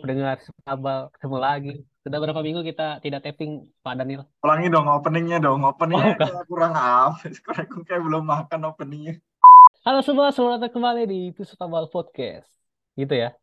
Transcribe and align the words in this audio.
pendengar 0.00 0.36
Sabal 0.64 1.12
ketemu 1.16 1.36
lagi. 1.42 1.72
Sudah 2.02 2.18
berapa 2.18 2.40
minggu 2.42 2.60
kita 2.66 2.98
tidak 3.04 3.20
tapping 3.22 3.66
Pak 3.84 3.94
Daniel? 3.98 4.26
Ulangi 4.42 4.66
dong 4.72 4.86
openingnya 4.90 5.38
dong. 5.38 5.62
Openingnya 5.62 6.14
Oh, 6.18 6.44
kurang 6.50 6.72
apa? 6.74 7.22
Kurang 7.44 7.68
kayak 7.86 8.02
belum 8.02 8.24
makan 8.26 8.60
openingnya. 8.72 9.14
Halo 9.82 9.98
semua, 10.02 10.30
selamat 10.30 10.62
datang 10.62 10.78
kembali 10.78 11.02
di 11.10 11.18
Itu 11.34 11.42
Sabal 11.42 11.90
Podcast. 11.90 12.46
Gitu 12.94 13.14
ya. 13.14 13.34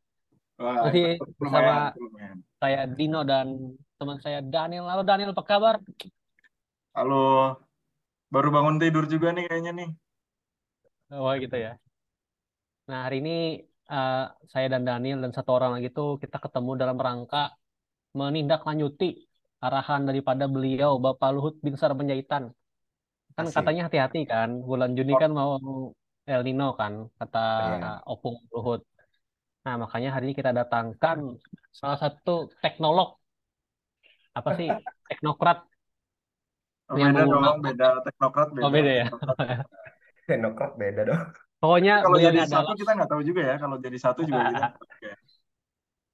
Wah, 0.60 0.88
Masih 0.88 1.20
bersama 1.40 1.60
lumayan, 1.60 1.92
itu 1.96 2.00
lumayan. 2.04 2.38
saya 2.60 2.80
Dino 2.88 3.20
dan 3.24 3.48
teman 3.96 4.18
saya 4.20 4.40
Daniel. 4.44 4.88
Halo 4.92 5.04
Daniel, 5.08 5.32
apa 5.32 5.44
kabar? 5.44 5.76
Halo, 6.92 7.56
baru 8.28 8.48
bangun 8.52 8.76
tidur 8.76 9.08
juga 9.08 9.32
nih 9.32 9.48
kayaknya 9.48 9.72
nih. 9.72 9.90
Oh 11.16 11.32
gitu 11.40 11.56
ya. 11.56 11.80
Nah 12.92 13.08
hari 13.08 13.24
ini 13.24 13.64
eh, 13.90 14.26
saya 14.52 14.68
dan 14.74 14.84
Daniel 14.86 15.20
dan 15.24 15.32
satu 15.34 15.58
orang 15.58 15.72
lagi 15.78 15.90
tuh 15.90 16.22
kita 16.22 16.38
ketemu 16.38 16.72
dalam 16.82 16.98
rangka 16.98 17.54
menindaklanjuti 18.14 19.30
arahan 19.60 20.08
daripada 20.08 20.48
beliau 20.48 20.98
Bapak 20.98 21.30
Luhut 21.36 21.56
Binsar 21.60 21.92
Panjaitan. 21.94 22.54
Kan 23.36 23.46
Asik. 23.48 23.56
katanya 23.62 23.82
hati-hati 23.88 24.26
kan, 24.26 24.50
bulan 24.64 24.96
Juni 24.98 25.14
kan 25.16 25.32
mau 25.32 25.60
El 26.30 26.42
Nino 26.46 26.74
kan, 26.80 27.10
kata 27.20 27.46
Iya. 27.80 27.92
Opung 28.08 28.40
Luhut. 28.54 28.82
Nah 29.66 29.76
makanya 29.76 30.16
hari 30.16 30.32
ini 30.32 30.36
kita 30.38 30.56
datangkan 30.56 31.38
salah 31.70 32.00
satu 32.00 32.50
teknolog, 32.64 33.20
apa 34.34 34.50
sih, 34.56 34.70
teknokrat 35.12 35.60
oh, 36.90 36.96
yang 36.96 37.12
beda 37.14 37.24
dong, 37.28 37.58
beda 37.62 37.88
teknokrat 38.08 38.48
oh 38.50 38.72
beda. 38.72 38.72
beda 38.72 38.92
ya. 38.92 39.08
Teknokrat. 39.12 39.68
Teknokrat 40.30 40.72
beda 40.80 41.02
dong. 41.10 41.22
Pokoknya 41.60 41.94
Kalau 42.04 42.18
jadi 42.24 42.38
adalah 42.40 42.64
satu 42.64 42.72
kita 42.80 42.92
nggak 42.98 43.10
tahu 43.12 43.22
juga 43.30 43.42
ya. 43.50 43.56
Kalau 43.60 43.76
jadi 43.86 43.98
satu 44.00 44.20
juga 44.28 44.42
kita 44.52 44.66
ya. 45.04 45.14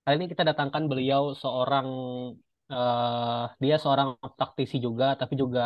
Hari 0.06 0.16
ini 0.22 0.28
kita 0.34 0.44
datangkan 0.50 0.84
beliau 0.92 1.24
seorang 1.42 1.88
eh 2.74 3.42
dia 3.64 3.76
seorang 3.84 4.10
praktisi 4.38 4.76
juga, 4.86 5.06
tapi 5.20 5.34
juga 5.42 5.62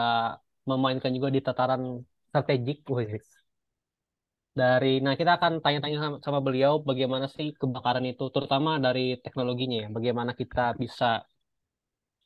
memainkan 0.69 1.11
juga 1.17 1.30
di 1.36 1.39
tataran 1.47 1.81
strategik. 2.30 2.77
Wih. 2.95 3.19
Dari, 4.59 4.88
nah 5.05 5.13
kita 5.19 5.31
akan 5.38 5.53
tanya-tanya 5.63 5.97
sama, 6.03 6.17
sama 6.25 6.39
beliau 6.47 6.73
bagaimana 6.89 7.25
sih 7.36 7.47
kebakaran 7.61 8.05
itu, 8.11 8.23
terutama 8.36 8.71
dari 8.86 9.02
teknologinya 9.23 9.75
ya, 9.83 9.88
bagaimana 9.97 10.31
kita 10.41 10.61
bisa 10.81 11.05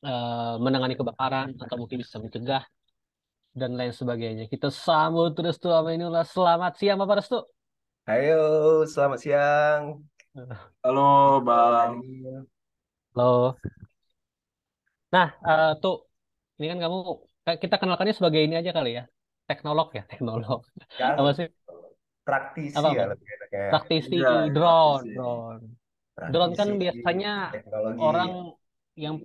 eh, 0.06 0.54
menangani 0.64 0.96
kebakaran 1.00 1.48
atau 1.64 1.76
mungkin 1.82 1.98
bisa 2.04 2.18
mencegah 2.24 2.64
dan 3.62 3.72
lain 3.80 3.94
sebagainya. 4.00 4.44
Kita 4.54 4.68
sambut 4.86 5.30
terus 5.38 5.56
tuh 5.64 5.72
Aminullah. 5.80 6.26
Selamat 6.34 6.72
siang 6.80 6.98
Bapak 7.02 7.16
Restu. 7.22 7.38
Ayo, 8.12 8.36
selamat 8.92 9.20
siang. 9.24 9.84
Halo, 10.84 11.42
Bang. 11.46 11.94
Halo. 13.16 13.58
Nah, 15.14 15.28
eh, 15.48 15.64
tuh 15.82 15.94
ini 16.58 16.66
kan 16.72 16.80
kamu 16.84 16.98
kita 17.64 17.76
kenalkannya 17.82 18.16
sebagai 18.20 18.42
ini 18.46 18.56
aja 18.62 18.72
kali 18.78 18.90
ya, 18.98 19.04
teknolog 19.50 19.88
ya, 19.98 20.02
teknolog. 20.12 20.60
Kan 21.00 21.18
Apa 21.20 21.30
sih? 21.38 21.48
praktisi 22.28 22.78
Apa 22.78 22.88
ya 22.98 23.04
apa? 23.04 23.12
lebih. 23.12 23.28
Praktisi 23.72 24.16
Iya, 24.16 24.30
drone, 24.56 25.06
praktisi. 25.06 25.14
drone. 25.16 25.64
Drone 26.32 26.54
kan 26.60 26.70
Praktisi 26.70 26.72
biasanya 26.82 27.30
teknologi. 27.54 28.02
orang 28.10 28.32
yang 29.04 29.16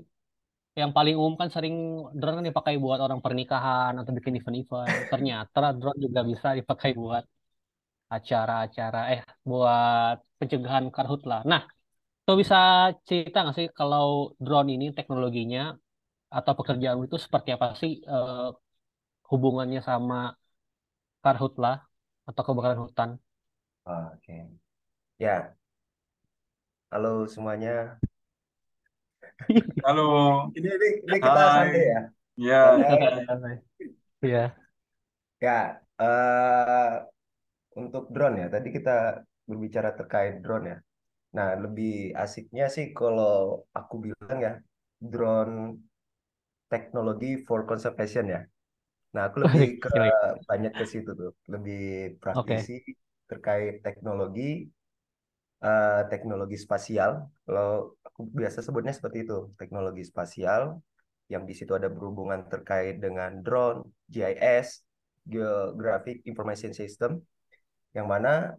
yang 0.80 0.90
paling 0.96 1.14
umum 1.20 1.34
kan 1.40 1.48
sering 1.54 1.74
drone 2.18 2.36
kan 2.38 2.46
dipakai 2.50 2.74
buat 2.84 2.98
orang 3.04 3.20
pernikahan 3.24 3.92
atau 4.00 4.12
bikin 4.18 4.34
event-event. 4.38 4.98
Ternyata 5.12 5.58
drone 5.78 5.98
juga 6.06 6.20
bisa 6.30 6.48
dipakai 6.58 6.90
buat 7.02 7.24
acara-acara 8.16 8.98
eh 9.14 9.20
buat 9.50 10.16
pencegahan 10.38 10.86
karhutla. 10.96 11.34
Nah, 11.52 11.62
tuh 12.26 12.36
bisa 12.42 12.56
cerita 13.08 13.36
nggak 13.42 13.56
sih 13.58 13.66
kalau 13.80 14.06
drone 14.44 14.68
ini 14.74 14.86
teknologinya 14.98 15.60
atau 16.36 16.52
pekerjaan 16.58 16.98
itu 17.06 17.18
seperti 17.26 17.50
apa 17.56 17.66
sih 17.82 17.92
eh, 18.12 18.48
hubungannya 19.30 19.80
sama 19.90 20.16
karhutla 21.24 21.72
atau 22.28 22.42
kebakaran 22.46 22.80
hutan? 22.84 23.10
Oke. 23.84 24.36
Ya, 25.18 25.56
halo 26.90 27.24
semuanya. 27.32 28.00
Halo. 29.84 30.02
Ini 30.56 30.68
ini, 30.76 30.88
ini 31.06 31.16
kita 31.26 31.40
Hai. 31.46 31.54
santai 31.54 31.82
ya. 31.92 32.00
Ya, 32.48 32.56
Iya. 34.22 34.58
ya 35.44 35.50
eh 36.02 36.88
untuk 37.82 38.04
drone 38.14 38.36
ya. 38.42 38.46
Tadi 38.54 38.68
kita 38.76 38.90
berbicara 39.48 39.90
terkait 39.98 40.34
drone 40.44 40.66
ya. 40.72 40.78
Nah, 41.36 41.48
lebih 41.64 41.92
asiknya 42.24 42.64
sih 42.76 42.86
kalau 42.98 43.64
aku 43.78 43.94
bilang 44.06 44.38
ya, 44.46 44.52
drone 45.12 45.54
teknologi 46.72 47.26
for 47.46 47.58
conservation 47.70 48.24
ya. 48.34 48.40
Nah, 49.14 49.22
aku 49.28 49.38
lebih 49.46 49.64
ke 49.84 49.90
banyak 50.50 50.72
ke 50.78 50.84
situ 50.92 51.10
tuh, 51.20 51.32
lebih 51.54 51.78
praktisi 52.22 52.72
terkait 53.30 53.74
teknologi, 53.86 54.42
eh, 55.64 56.02
teknologi 56.12 56.56
spasial. 56.58 57.26
Kalau 57.46 57.98
aku 58.04 58.20
biasa 58.30 58.58
sebutnya 58.62 58.92
seperti 58.94 59.26
itu, 59.26 59.50
teknologi 59.60 60.02
spasial, 60.02 60.78
yang 61.28 61.44
di 61.44 61.54
situ 61.54 61.76
ada 61.76 61.92
berhubungan 61.92 62.48
terkait 62.48 62.98
dengan 63.04 63.44
drone, 63.44 63.84
GIS, 64.08 64.82
Geographic 65.28 66.24
Information 66.24 66.72
System, 66.72 67.20
yang 67.92 68.08
mana 68.08 68.56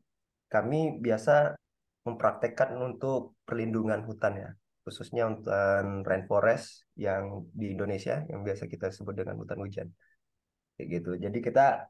kami 0.53 1.01
biasa 1.01 1.57
mempraktekkan 2.05 2.77
untuk 2.77 3.37
perlindungan 3.45 4.05
hutan 4.05 4.33
ya, 4.37 4.49
khususnya 4.85 5.29
hutan 5.29 6.05
rainforest 6.05 6.85
yang 6.93 7.45
di 7.53 7.73
Indonesia, 7.73 8.21
yang 8.29 8.45
biasa 8.45 8.69
kita 8.69 8.93
sebut 8.93 9.17
dengan 9.17 9.37
hutan 9.41 9.57
hujan. 9.61 9.87
Kayak 10.77 10.87
gitu. 11.01 11.11
Jadi 11.19 11.37
kita 11.41 11.89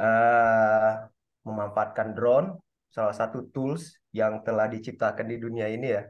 eh 0.00 0.92
memanfaatkan 1.44 2.12
drone, 2.12 2.56
salah 2.90 3.14
satu 3.14 3.46
tools 3.54 3.94
yang 4.10 4.42
telah 4.42 4.66
diciptakan 4.66 5.26
di 5.30 5.36
dunia 5.38 5.70
ini 5.70 5.88
ya, 5.94 6.02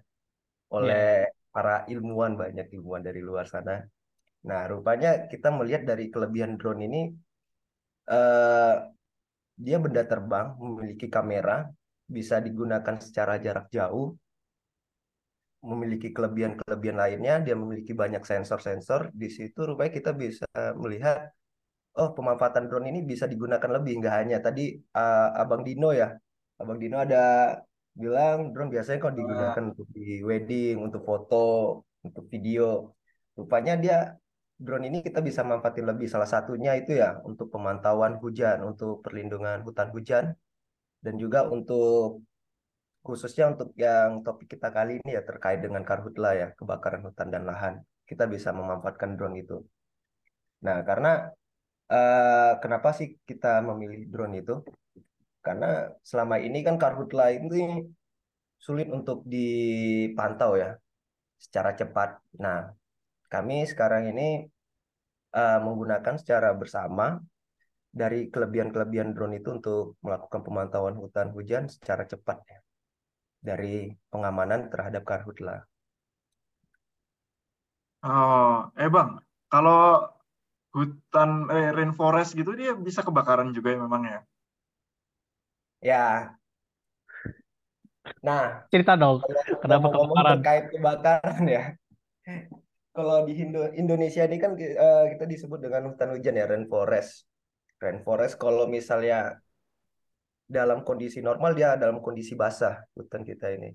oleh 0.73 1.29
para 1.53 1.85
ilmuwan, 1.93 2.41
banyak 2.41 2.67
ilmuwan 2.73 3.03
dari 3.05 3.21
luar 3.21 3.45
sana. 3.45 3.85
Nah, 4.49 4.65
rupanya 4.73 5.29
kita 5.29 5.53
melihat 5.53 5.85
dari 5.85 6.09
kelebihan 6.09 6.57
drone 6.57 6.81
ini, 6.89 7.01
eh 8.09 8.75
dia 9.61 9.77
benda 9.77 10.03
terbang, 10.09 10.57
memiliki 10.57 11.13
kamera, 11.13 11.69
bisa 12.09 12.41
digunakan 12.41 12.97
secara 12.97 13.37
jarak 13.37 13.69
jauh, 13.69 14.17
memiliki 15.61 16.09
kelebihan-kelebihan 16.17 16.97
lainnya, 16.97 17.35
dia 17.45 17.53
memiliki 17.53 17.93
banyak 17.93 18.25
sensor-sensor. 18.25 19.13
Di 19.13 19.29
situ 19.29 19.61
rupanya 19.69 19.93
kita 19.93 20.17
bisa 20.17 20.49
melihat, 20.81 21.29
oh 22.01 22.17
pemanfaatan 22.17 22.73
drone 22.73 22.89
ini 22.89 23.05
bisa 23.05 23.29
digunakan 23.29 23.69
lebih, 23.77 24.01
nggak 24.01 24.15
hanya 24.17 24.39
tadi 24.41 24.81
eh, 24.81 25.29
Abang 25.37 25.61
Dino 25.61 25.93
ya. 25.93 26.09
Abang 26.60 26.76
Dino 26.76 27.00
ada 27.00 27.56
bilang 27.97 28.53
drone 28.53 28.71
biasanya 28.75 29.00
Ah, 29.09 29.15
digunakan 29.16 29.62
untuk 29.72 29.88
di 29.97 30.21
wedding, 30.28 30.76
untuk 30.87 31.03
foto, 31.09 31.44
untuk 32.06 32.25
video. 32.32 32.93
Rupanya 33.38 33.75
dia 33.81 33.97
drone 34.60 34.84
ini 34.93 34.98
kita 35.00 35.21
bisa 35.25 35.41
manfaatin 35.41 35.88
lebih. 35.88 36.06
Salah 36.12 36.28
satunya 36.28 36.76
itu 36.76 36.93
ya 37.03 37.16
untuk 37.25 37.48
pemantauan 37.48 38.21
hujan, 38.22 38.60
untuk 38.71 39.00
perlindungan 39.04 39.65
hutan 39.66 39.88
hujan, 39.97 40.25
dan 41.04 41.15
juga 41.16 41.48
untuk 41.48 42.21
khususnya 43.00 43.48
untuk 43.53 43.72
yang 43.81 44.21
topik 44.21 44.53
kita 44.53 44.69
kali 44.77 45.00
ini 45.00 45.10
ya 45.16 45.22
terkait 45.25 45.65
dengan 45.65 45.81
karhutla 45.88 46.31
ya, 46.37 46.48
kebakaran 46.59 47.03
hutan 47.09 47.28
dan 47.32 47.42
lahan. 47.48 47.75
Kita 48.04 48.28
bisa 48.28 48.53
memanfaatkan 48.53 49.16
drone 49.16 49.37
itu. 49.41 49.56
Nah, 50.66 50.84
karena 50.84 51.32
eh, 51.88 52.53
kenapa 52.62 52.92
sih 52.92 53.16
kita 53.25 53.65
memilih 53.65 54.12
drone 54.12 54.34
itu? 54.44 54.54
Karena 55.41 55.89
selama 56.05 56.37
ini 56.47 56.59
kan 56.67 56.77
karhutla 56.77 57.33
ini 57.33 57.84
sulit 58.60 58.89
untuk 58.92 59.25
dipantau 59.25 60.53
ya 60.60 60.77
secara 61.41 61.72
cepat. 61.81 62.21
Nah, 62.45 62.69
kami 63.33 63.65
sekarang 63.65 64.13
ini 64.13 64.45
eh, 65.41 65.59
menggunakan 65.65 66.15
secara 66.21 66.53
bersama 66.53 67.16
dari 67.91 68.31
kelebihan-kelebihan 68.31 69.10
drone 69.16 69.42
itu 69.42 69.48
untuk 69.51 69.98
melakukan 70.04 70.41
pemantauan 70.47 70.95
hutan 70.95 71.34
hujan 71.34 71.66
secara 71.66 72.07
cepat 72.07 72.39
ya, 72.47 72.59
dari 73.42 73.91
pengamanan 74.13 74.71
terhadap 74.71 75.03
karhutla. 75.03 75.66
oh, 78.04 78.71
eh 78.81 78.89
Bang, 78.95 79.10
kalau 79.51 79.77
hutan 80.77 81.31
eh 81.54 81.69
rainforest 81.77 82.31
gitu 82.39 82.51
dia 82.60 82.71
bisa 82.87 83.01
kebakaran 83.07 83.48
juga 83.57 83.69
ya 83.75 83.78
memang 83.87 84.03
ya. 84.13 84.19
Ya, 85.82 86.36
nah 88.22 88.66
Cerita 88.71 88.92
dong, 89.00 89.16
kenapa 89.62 89.86
kebakaran? 89.92 90.38
terkait 90.41 90.65
kebakaran 90.72 91.42
ya, 91.56 91.62
kalau 92.97 93.16
di 93.28 93.32
Indo- 93.42 93.72
Indonesia 93.82 94.22
ini 94.28 94.36
kan 94.42 94.53
eh, 94.59 95.04
kita 95.15 95.24
disebut 95.32 95.59
dengan 95.65 95.82
hutan 95.91 96.09
hujan 96.15 96.34
ya, 96.41 96.44
rainforest. 96.50 97.12
Rainforest 97.82 98.34
kalau 98.42 98.65
misalnya 98.77 99.38
dalam 100.56 100.78
kondisi 100.88 101.18
normal 101.28 101.53
dia 101.59 101.71
dalam 101.82 101.98
kondisi 102.06 102.34
basah 102.42 102.74
hutan 102.98 103.22
kita 103.30 103.47
ini. 103.56 103.71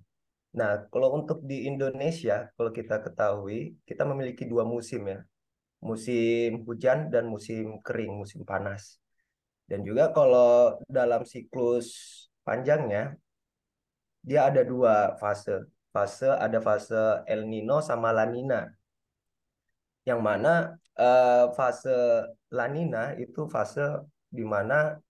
Nah, 0.59 0.71
kalau 0.93 1.09
untuk 1.19 1.39
di 1.45 1.69
Indonesia, 1.71 2.49
kalau 2.57 2.71
kita 2.79 2.95
ketahui, 3.05 3.59
kita 3.89 4.03
memiliki 4.11 4.43
dua 4.49 4.63
musim 4.65 5.01
ya. 5.13 5.19
Musim 5.89 6.65
hujan 6.67 6.99
dan 7.13 7.25
musim 7.33 7.79
kering, 7.85 8.13
musim 8.21 8.41
panas. 8.51 8.97
Dan 9.65 9.81
juga 9.81 10.13
kalau 10.13 10.77
dalam 10.85 11.25
siklus 11.25 11.88
panjangnya, 12.45 13.17
dia 14.21 14.50
ada 14.50 14.62
dua 14.62 15.17
fase. 15.17 15.65
Fase 15.89 16.27
ada 16.27 16.59
fase 16.59 17.25
El 17.25 17.50
Nino 17.50 17.81
sama 17.81 18.13
La 18.13 18.25
Nina. 18.29 18.69
Yang 20.06 20.21
mana 20.21 20.53
uh, 20.97 21.50
fase 21.57 22.29
La 22.53 22.69
Nina 22.69 23.17
itu 23.17 23.50
fase 23.50 24.06
di 24.29 24.45
mana 24.45 25.01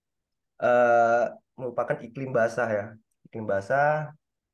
uh, 0.63 1.25
merupakan 1.60 2.00
iklim 2.00 2.31
basah 2.31 2.69
ya. 2.72 2.86
Iklim 3.28 3.44
basah 3.44 4.13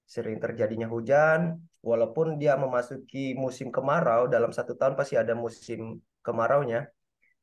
sering 0.09 0.41
terjadinya 0.41 0.89
hujan, 0.91 1.61
walaupun 1.79 2.35
dia 2.35 2.59
memasuki 2.59 3.31
musim 3.37 3.71
kemarau, 3.71 4.27
dalam 4.27 4.51
satu 4.51 4.75
tahun 4.75 4.99
pasti 4.99 5.15
ada 5.15 5.31
musim 5.37 6.03
kemaraunya. 6.19 6.89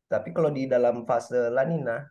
Tapi 0.08 0.32
kalau 0.36 0.52
di 0.52 0.68
dalam 0.68 1.04
fase 1.08 1.48
La 1.48 1.64
Nina, 1.64 2.04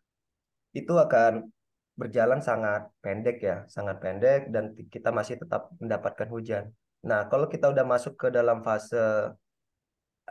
itu 0.78 0.94
akan 0.94 1.50
berjalan 1.98 2.40
sangat 2.46 2.94
pendek 3.02 3.38
ya, 3.42 3.66
sangat 3.66 3.98
pendek 3.98 4.54
dan 4.54 4.78
kita 4.94 5.10
masih 5.10 5.42
tetap 5.42 5.74
mendapatkan 5.82 6.30
hujan. 6.30 6.70
Nah, 7.02 7.26
kalau 7.26 7.50
kita 7.50 7.74
udah 7.74 7.86
masuk 7.86 8.14
ke 8.14 8.28
dalam 8.30 8.62
fase 8.62 9.34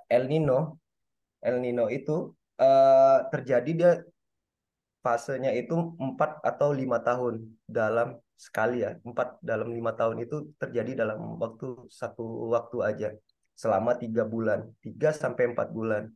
El 0.06 0.30
Nino, 0.30 0.78
El 1.42 1.58
Nino 1.58 1.90
itu 1.90 2.30
uh, 2.62 3.18
terjadi 3.34 3.70
dia 3.74 3.92
fasenya 5.02 5.54
itu 5.54 5.74
empat 5.98 6.42
atau 6.42 6.70
lima 6.70 7.02
tahun 7.02 7.42
dalam 7.66 8.18
sekali 8.38 8.86
ya, 8.86 8.94
empat 9.02 9.42
dalam 9.42 9.74
lima 9.74 9.90
tahun 9.94 10.22
itu 10.22 10.54
terjadi 10.62 11.02
dalam 11.02 11.38
waktu 11.42 11.90
satu 11.90 12.50
waktu 12.54 12.78
aja 12.82 13.08
selama 13.58 13.98
tiga 13.98 14.22
bulan, 14.22 14.70
tiga 14.84 15.10
sampai 15.10 15.50
empat 15.50 15.74
bulan. 15.74 16.12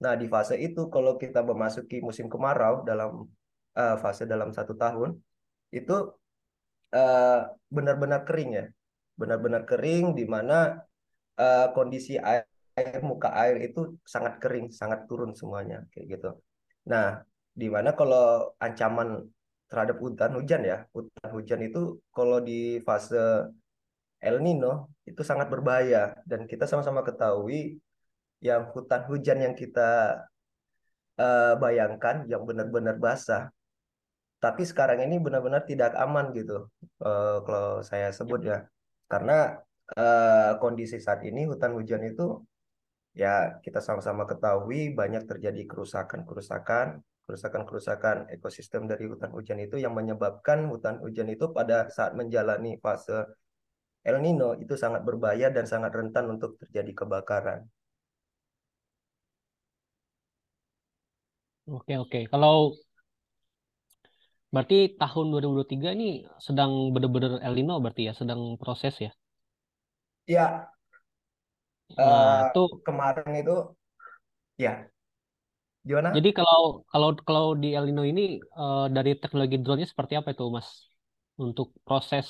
Nah, 0.00 0.14
di 0.16 0.26
fase 0.32 0.56
itu 0.56 0.88
kalau 0.88 1.20
kita 1.20 1.44
memasuki 1.44 2.00
musim 2.00 2.30
kemarau 2.32 2.86
dalam 2.88 3.28
uh, 3.76 3.96
fase 3.98 4.24
dalam 4.24 4.50
satu 4.54 4.74
tahun 4.74 5.18
itu 5.74 5.96
uh, 6.94 7.40
benar-benar 7.70 8.22
kering 8.22 8.50
ya, 8.54 8.66
benar-benar 9.18 9.66
kering 9.66 10.14
di 10.14 10.24
mana 10.24 10.82
uh, 11.38 11.66
kondisi 11.74 12.14
air, 12.18 12.46
air 12.78 13.02
muka 13.02 13.34
air 13.34 13.58
itu 13.62 13.98
sangat 14.06 14.38
kering, 14.38 14.70
sangat 14.70 15.06
turun 15.10 15.34
semuanya 15.34 15.82
kayak 15.90 16.18
gitu. 16.18 16.30
Nah, 16.90 17.22
di 17.54 17.66
mana 17.70 17.94
kalau 17.94 18.54
ancaman 18.58 19.26
terhadap 19.70 19.98
hutan 19.98 20.32
hujan 20.38 20.62
ya, 20.62 20.86
hutan 20.94 21.28
hujan 21.34 21.60
itu 21.66 21.98
kalau 22.14 22.38
di 22.38 22.78
fase 22.86 23.50
El 24.24 24.40
Nino 24.40 24.94
itu 25.04 25.20
sangat 25.20 25.52
berbahaya 25.52 26.16
dan 26.24 26.48
kita 26.48 26.64
sama-sama 26.64 27.04
ketahui 27.04 27.76
yang 28.40 28.72
hutan 28.72 29.04
hujan 29.08 29.38
yang 29.40 29.54
kita 29.56 30.22
uh, 31.20 31.54
bayangkan 31.60 32.24
yang 32.28 32.42
benar-benar 32.48 32.96
basah 32.96 33.52
tapi 34.44 34.62
sekarang 34.70 35.00
ini 35.06 35.16
benar-benar 35.24 35.62
tidak 35.64 35.96
aman 36.04 36.26
gitu 36.36 36.68
uh, 37.00 37.36
kalau 37.46 37.80
saya 37.80 38.12
sebut 38.12 38.40
ya 38.50 38.58
karena 39.08 39.56
uh, 39.96 40.60
kondisi 40.60 41.00
saat 41.00 41.24
ini 41.24 41.48
hutan 41.50 41.72
hujan 41.72 42.04
itu 42.04 42.44
ya 43.16 43.56
kita 43.64 43.80
sama-sama 43.80 44.28
ketahui 44.28 44.92
banyak 44.92 45.24
terjadi 45.30 45.62
kerusakan-kerusakan 45.70 47.00
kerusakan-kerusakan 47.24 48.16
ekosistem 48.36 48.84
dari 48.84 49.08
hutan 49.08 49.32
hujan 49.32 49.56
itu 49.64 49.80
yang 49.80 49.96
menyebabkan 49.96 50.68
hutan 50.68 51.00
hujan 51.00 51.32
itu 51.32 51.48
pada 51.56 51.88
saat 51.88 52.12
menjalani 52.12 52.76
fase 52.84 53.24
El 54.04 54.20
Nino 54.20 54.52
itu 54.60 54.76
sangat 54.76 55.00
berbahaya 55.08 55.48
dan 55.48 55.64
sangat 55.64 55.96
rentan 55.96 56.28
untuk 56.28 56.60
terjadi 56.60 56.92
kebakaran. 56.92 57.64
Oke 61.64 61.96
oke. 61.96 62.20
Kalau 62.28 62.76
Berarti 64.54 64.78
tahun 65.02 65.26
2023 65.32 65.88
ini 65.96 66.08
sedang 66.46 66.72
benar-benar 66.94 67.32
El 67.46 67.54
Nino 67.58 67.74
berarti 67.84 68.02
ya, 68.08 68.12
sedang 68.20 68.40
proses 68.62 68.94
ya? 69.06 69.10
Ya, 70.26 70.72
Nah, 72.04 72.38
uh, 72.38 72.42
itu 72.42 72.60
kemarin 72.86 73.30
itu 73.40 73.52
ya 74.58 74.90
gimana? 75.84 76.10
jadi 76.16 76.28
kalau 76.38 76.60
kalau 76.92 77.08
kalau 77.28 77.44
di 77.62 77.66
El 77.76 77.84
Nino 77.88 78.02
ini 78.12 78.22
uh, 78.60 78.76
dari 78.96 79.10
teknologi 79.22 79.56
drone-nya 79.62 79.88
seperti 79.92 80.14
apa 80.20 80.28
itu, 80.34 80.44
Mas? 80.56 80.68
Untuk 81.44 81.66
proses 81.86 82.26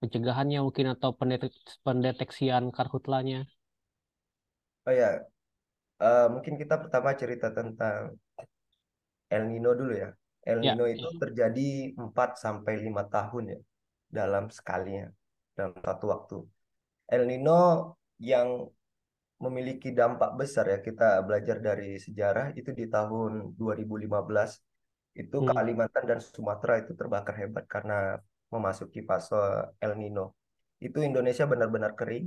pencegahannya 0.00 0.58
mungkin 0.66 0.86
atau 0.94 1.10
pendetek- 1.18 1.78
pendeteksian 1.86 2.64
karhutlanya? 2.76 3.38
Oh 4.86 4.92
ya, 5.00 5.08
uh, 6.04 6.26
mungkin 6.34 6.54
kita 6.62 6.74
pertama 6.82 7.10
cerita 7.20 7.48
tentang 7.58 8.00
El 9.30 9.42
Nino 9.48 9.74
dulu 9.74 9.92
ya. 10.02 10.16
El 10.44 10.58
Ya, 10.60 10.72
Nino 10.76 10.84
itu 10.88 11.08
ya. 11.08 11.18
terjadi 11.22 11.68
4 11.96 12.30
sampai 12.44 12.74
5 12.84 13.04
tahun 13.08 13.44
ya 13.56 13.58
dalam 14.08 14.44
sekalinya 14.52 15.08
dalam 15.56 15.72
satu 15.80 16.04
waktu. 16.12 16.36
El 17.08 17.22
Nino 17.30 17.96
yang 18.20 18.68
memiliki 19.40 19.90
dampak 19.92 20.30
besar 20.40 20.64
ya 20.72 20.78
kita 20.80 21.20
belajar 21.26 21.56
dari 21.60 21.98
sejarah 22.00 22.54
itu 22.56 22.70
di 22.72 22.86
tahun 22.88 23.52
2015 23.58 24.62
itu 25.14 25.36
Hmm. 25.40 25.52
Kalimantan 25.52 26.04
dan 26.10 26.18
Sumatera 26.22 26.74
itu 26.82 26.92
terbakar 26.98 27.34
hebat 27.40 27.64
karena 27.70 28.18
memasuki 28.52 29.00
fase 29.08 29.36
El 29.80 29.94
Nino. 30.00 30.34
Itu 30.78 31.00
Indonesia 31.02 31.44
benar-benar 31.48 31.92
kering 31.98 32.26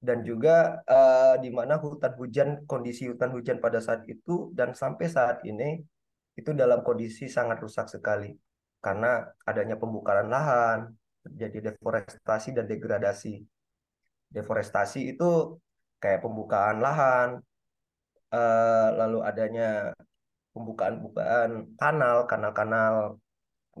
dan 0.00 0.24
juga 0.24 0.80
uh, 0.88 1.36
di 1.44 1.50
mana 1.52 1.76
hutan 1.76 2.12
hujan 2.16 2.48
kondisi 2.64 3.04
hutan 3.10 3.30
hujan 3.36 3.60
pada 3.60 3.78
saat 3.84 4.02
itu 4.08 4.48
dan 4.56 4.72
sampai 4.72 5.06
saat 5.12 5.44
ini 5.44 5.84
itu 6.38 6.50
dalam 6.54 6.80
kondisi 6.86 7.26
sangat 7.28 7.58
rusak 7.64 7.86
sekali 7.90 8.30
karena 8.80 9.28
adanya 9.44 9.76
pembakaran 9.76 10.28
lahan, 10.32 10.78
terjadi 11.24 11.72
deforestasi 11.72 12.48
dan 12.56 12.64
degradasi. 12.70 13.44
Deforestasi 14.30 15.00
itu 15.16 15.58
kayak 16.02 16.22
pembukaan 16.24 16.78
lahan, 16.80 17.28
eh, 18.34 18.88
lalu 19.00 19.18
adanya 19.28 19.92
pembukaan-pembukaan 20.54 21.50
kanal, 21.80 22.16
kanal-kanal 22.30 22.94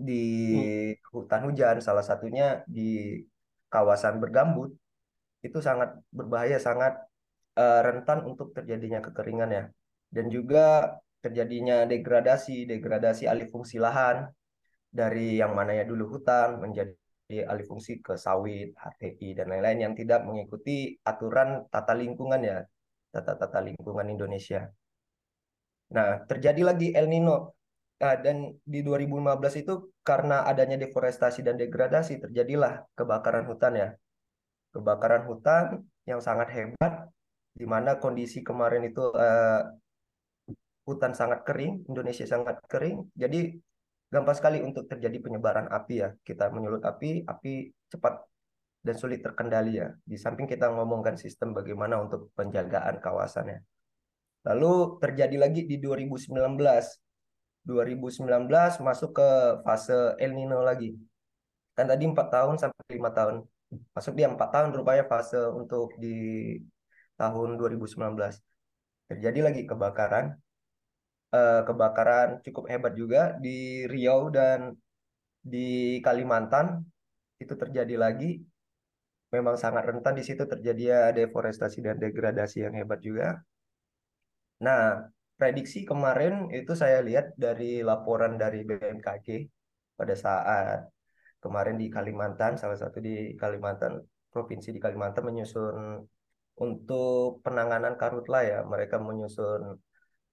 di 0.08 0.14
Hmm. 0.46 0.66
hutan 1.14 1.42
hujan, 1.46 1.76
salah 1.86 2.04
satunya 2.06 2.62
di 2.76 2.80
kawasan 3.72 4.18
bergambut, 4.22 4.70
itu 5.46 5.58
sangat 5.68 5.90
berbahaya, 6.18 6.58
sangat 6.60 6.94
eh, 7.60 7.80
rentan 7.86 8.18
untuk 8.30 8.48
terjadinya 8.56 9.00
kekeringan 9.06 9.50
ya. 9.58 9.64
Dan 10.14 10.26
juga 10.36 10.96
terjadinya 11.20 11.84
degradasi, 11.84 12.66
degradasi 12.66 13.24
alih 13.28 13.48
fungsi 13.52 13.76
lahan 13.76 14.28
dari 14.90 15.38
yang 15.38 15.52
mana 15.54 15.76
ya 15.78 15.84
dulu 15.86 16.18
hutan 16.18 16.58
menjadi 16.58 16.96
alih 17.46 17.66
fungsi 17.70 18.02
ke 18.02 18.18
sawit, 18.18 18.74
HTI 18.74 19.38
dan 19.38 19.46
lain-lain 19.54 19.78
yang 19.86 19.94
tidak 19.94 20.26
mengikuti 20.26 20.98
aturan 21.06 21.70
tata 21.70 21.94
lingkungan 21.94 22.40
ya, 22.42 22.58
tata-tata 23.14 23.62
lingkungan 23.62 24.10
Indonesia. 24.10 24.66
Nah, 25.94 26.26
terjadi 26.26 26.62
lagi 26.66 26.90
El 26.90 27.06
Nino. 27.06 27.54
Nah, 28.00 28.16
dan 28.16 28.56
di 28.64 28.80
2015 28.80 29.60
itu 29.62 29.92
karena 30.02 30.42
adanya 30.48 30.80
deforestasi 30.80 31.44
dan 31.46 31.60
degradasi 31.60 32.18
terjadilah 32.24 32.88
kebakaran 32.98 33.46
hutan 33.46 33.72
ya. 33.76 33.88
Kebakaran 34.74 35.28
hutan 35.28 35.84
yang 36.08 36.18
sangat 36.18 36.48
hebat 36.50 37.10
di 37.54 37.66
mana 37.66 37.98
kondisi 37.98 38.40
kemarin 38.40 38.88
itu 38.88 39.10
uh, 39.12 39.66
hutan 40.84 41.12
sangat 41.12 41.44
kering, 41.44 41.84
Indonesia 41.86 42.24
sangat 42.24 42.60
kering, 42.66 43.12
jadi 43.12 43.54
gampang 44.10 44.36
sekali 44.36 44.58
untuk 44.60 44.90
terjadi 44.90 45.22
penyebaran 45.22 45.70
api 45.70 45.94
ya. 46.02 46.08
Kita 46.18 46.50
menyulut 46.50 46.82
api, 46.82 47.24
api 47.24 47.52
cepat 47.86 48.26
dan 48.82 48.94
sulit 48.98 49.22
terkendali 49.22 49.78
ya. 49.78 49.88
Di 50.02 50.16
samping 50.18 50.50
kita 50.50 50.72
ngomongkan 50.72 51.14
sistem 51.14 51.54
bagaimana 51.54 52.00
untuk 52.02 52.34
penjagaan 52.34 52.98
kawasannya. 52.98 53.62
Lalu 54.50 54.98
terjadi 54.98 55.36
lagi 55.36 55.62
di 55.68 55.76
2019. 55.78 56.32
2019 57.60 58.80
masuk 58.80 59.10
ke 59.12 59.28
fase 59.62 60.16
El 60.16 60.32
Nino 60.32 60.64
lagi. 60.64 60.96
Kan 61.76 61.86
tadi 61.86 62.08
4 62.08 62.16
tahun 62.16 62.56
sampai 62.56 62.82
5 62.98 63.12
tahun. 63.12 63.36
Masuk 63.94 64.12
dia 64.16 64.26
4 64.26 64.40
tahun 64.50 64.68
rupanya 64.74 65.04
fase 65.06 65.38
untuk 65.54 65.94
di 66.00 66.56
tahun 67.20 67.60
2019. 67.60 68.16
Terjadi 69.12 69.40
lagi 69.44 69.62
kebakaran 69.68 70.40
uh, 71.34 71.62
kebakaran 71.66 72.42
cukup 72.44 72.64
hebat 72.70 72.92
juga 72.94 73.38
di 73.38 73.86
Riau 73.86 74.30
dan 74.30 74.74
di 75.40 75.98
Kalimantan 76.04 76.84
itu 77.40 77.54
terjadi 77.56 77.96
lagi. 77.96 78.42
Memang 79.30 79.54
sangat 79.54 79.86
rentan 79.86 80.18
di 80.18 80.26
situ 80.26 80.42
terjadi 80.42 81.14
deforestasi 81.14 81.86
dan 81.86 81.96
degradasi 82.02 82.66
yang 82.66 82.74
hebat 82.74 82.98
juga. 82.98 83.38
Nah, 84.66 85.06
prediksi 85.38 85.86
kemarin 85.86 86.50
itu 86.50 86.74
saya 86.74 86.98
lihat 86.98 87.38
dari 87.38 87.80
laporan 87.80 88.34
dari 88.34 88.66
BMKG 88.66 89.46
pada 89.94 90.14
saat 90.18 90.90
kemarin 91.40 91.78
di 91.80 91.86
Kalimantan, 91.88 92.58
salah 92.60 92.76
satu 92.76 92.98
di 93.00 93.38
Kalimantan, 93.38 94.02
provinsi 94.28 94.74
di 94.74 94.80
Kalimantan 94.82 95.24
menyusun 95.24 96.02
untuk 96.60 97.40
penanganan 97.40 97.96
karhutla 97.96 98.44
ya, 98.44 98.58
mereka 98.66 99.00
menyusun 99.00 99.80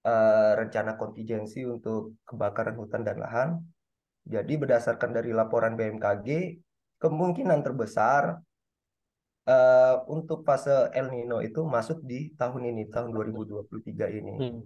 uh, 0.04 0.52
rencana 0.54 0.94
kontingensi 0.94 1.64
untuk 1.66 2.20
kebakaran 2.28 2.76
hutan 2.78 3.02
dan 3.02 3.18
lahan. 3.18 3.50
Jadi 4.28 4.60
berdasarkan 4.60 5.16
dari 5.16 5.32
laporan 5.32 5.72
BMKG, 5.72 6.28
kemungkinan 7.00 7.64
terbesar 7.64 8.36
uh, 9.48 9.94
untuk 10.06 10.44
fase 10.44 10.92
El 10.92 11.08
Nino 11.08 11.40
itu 11.40 11.64
masuk 11.64 12.04
di 12.04 12.36
tahun 12.36 12.68
ini, 12.74 12.92
tahun 12.92 13.10
2023 13.16 14.18
ini. 14.20 14.34
Hmm. 14.36 14.60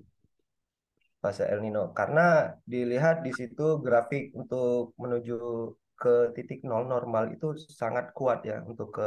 Fase 1.23 1.47
El 1.47 1.63
Nino. 1.63 1.95
Karena 1.95 2.51
dilihat 2.67 3.23
di 3.23 3.31
situ 3.31 3.79
grafik 3.79 4.35
untuk 4.35 4.99
menuju 4.99 5.71
ke 5.95 6.35
titik 6.35 6.67
nol 6.67 6.91
normal 6.91 7.31
itu 7.31 7.55
sangat 7.71 8.11
kuat 8.11 8.43
ya 8.43 8.59
untuk 8.67 8.91
ke 8.91 9.07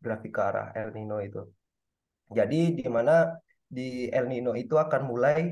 grafik 0.00 0.32
ke 0.32 0.40
arah 0.40 0.72
El 0.72 0.96
Nino 0.96 1.20
itu. 1.20 1.44
Jadi 2.32 2.80
di 2.80 2.88
mana 2.88 3.28
di 3.74 4.06
El 4.14 4.30
Nino 4.30 4.54
itu 4.54 4.78
akan 4.78 5.02
mulai 5.10 5.50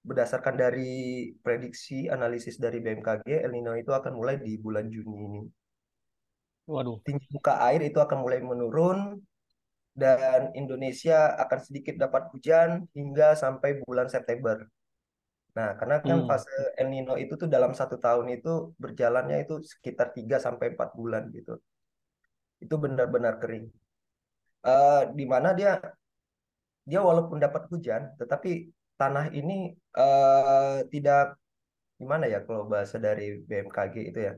berdasarkan 0.00 0.56
dari 0.56 1.28
prediksi 1.44 2.08
analisis 2.08 2.56
dari 2.56 2.80
BMKG 2.80 3.44
El 3.44 3.52
Nino 3.52 3.76
itu 3.76 3.92
akan 3.92 4.16
mulai 4.16 4.40
di 4.40 4.56
bulan 4.56 4.88
Juni 4.88 5.16
ini. 5.20 5.42
Waduh. 6.64 7.04
Tinggi 7.04 7.28
muka 7.28 7.60
air 7.68 7.84
itu 7.84 8.00
akan 8.00 8.24
mulai 8.24 8.40
menurun 8.40 9.20
dan 9.92 10.56
Indonesia 10.56 11.36
akan 11.36 11.58
sedikit 11.60 12.00
dapat 12.00 12.32
hujan 12.32 12.88
hingga 12.96 13.36
sampai 13.36 13.84
bulan 13.84 14.08
September. 14.08 14.64
Nah, 15.50 15.74
karena 15.76 15.98
kan 16.00 16.24
hmm. 16.24 16.28
fase 16.30 16.56
El 16.78 16.88
Nino 16.88 17.18
itu 17.20 17.34
tuh 17.36 17.50
dalam 17.50 17.76
satu 17.76 18.00
tahun 18.00 18.40
itu 18.40 18.72
berjalannya 18.80 19.44
itu 19.44 19.60
sekitar 19.60 20.14
3 20.14 20.40
sampai 20.40 20.78
4 20.78 20.96
bulan 20.96 21.28
gitu. 21.34 21.58
Itu 22.62 22.80
benar-benar 22.80 23.36
kering. 23.42 23.68
Uh, 24.60 25.08
di 25.16 25.24
mana 25.24 25.56
dia 25.56 25.80
dia 26.88 27.00
walaupun 27.00 27.38
dapat 27.38 27.68
hujan, 27.70 28.14
tetapi 28.16 28.70
tanah 29.00 29.32
ini 29.32 29.72
uh, 29.96 30.84
tidak 30.92 31.40
gimana 32.00 32.24
ya 32.28 32.44
kalau 32.44 32.68
bahasa 32.68 32.96
dari 32.96 33.40
BMKG 33.44 33.94
itu 34.12 34.20
ya. 34.20 34.34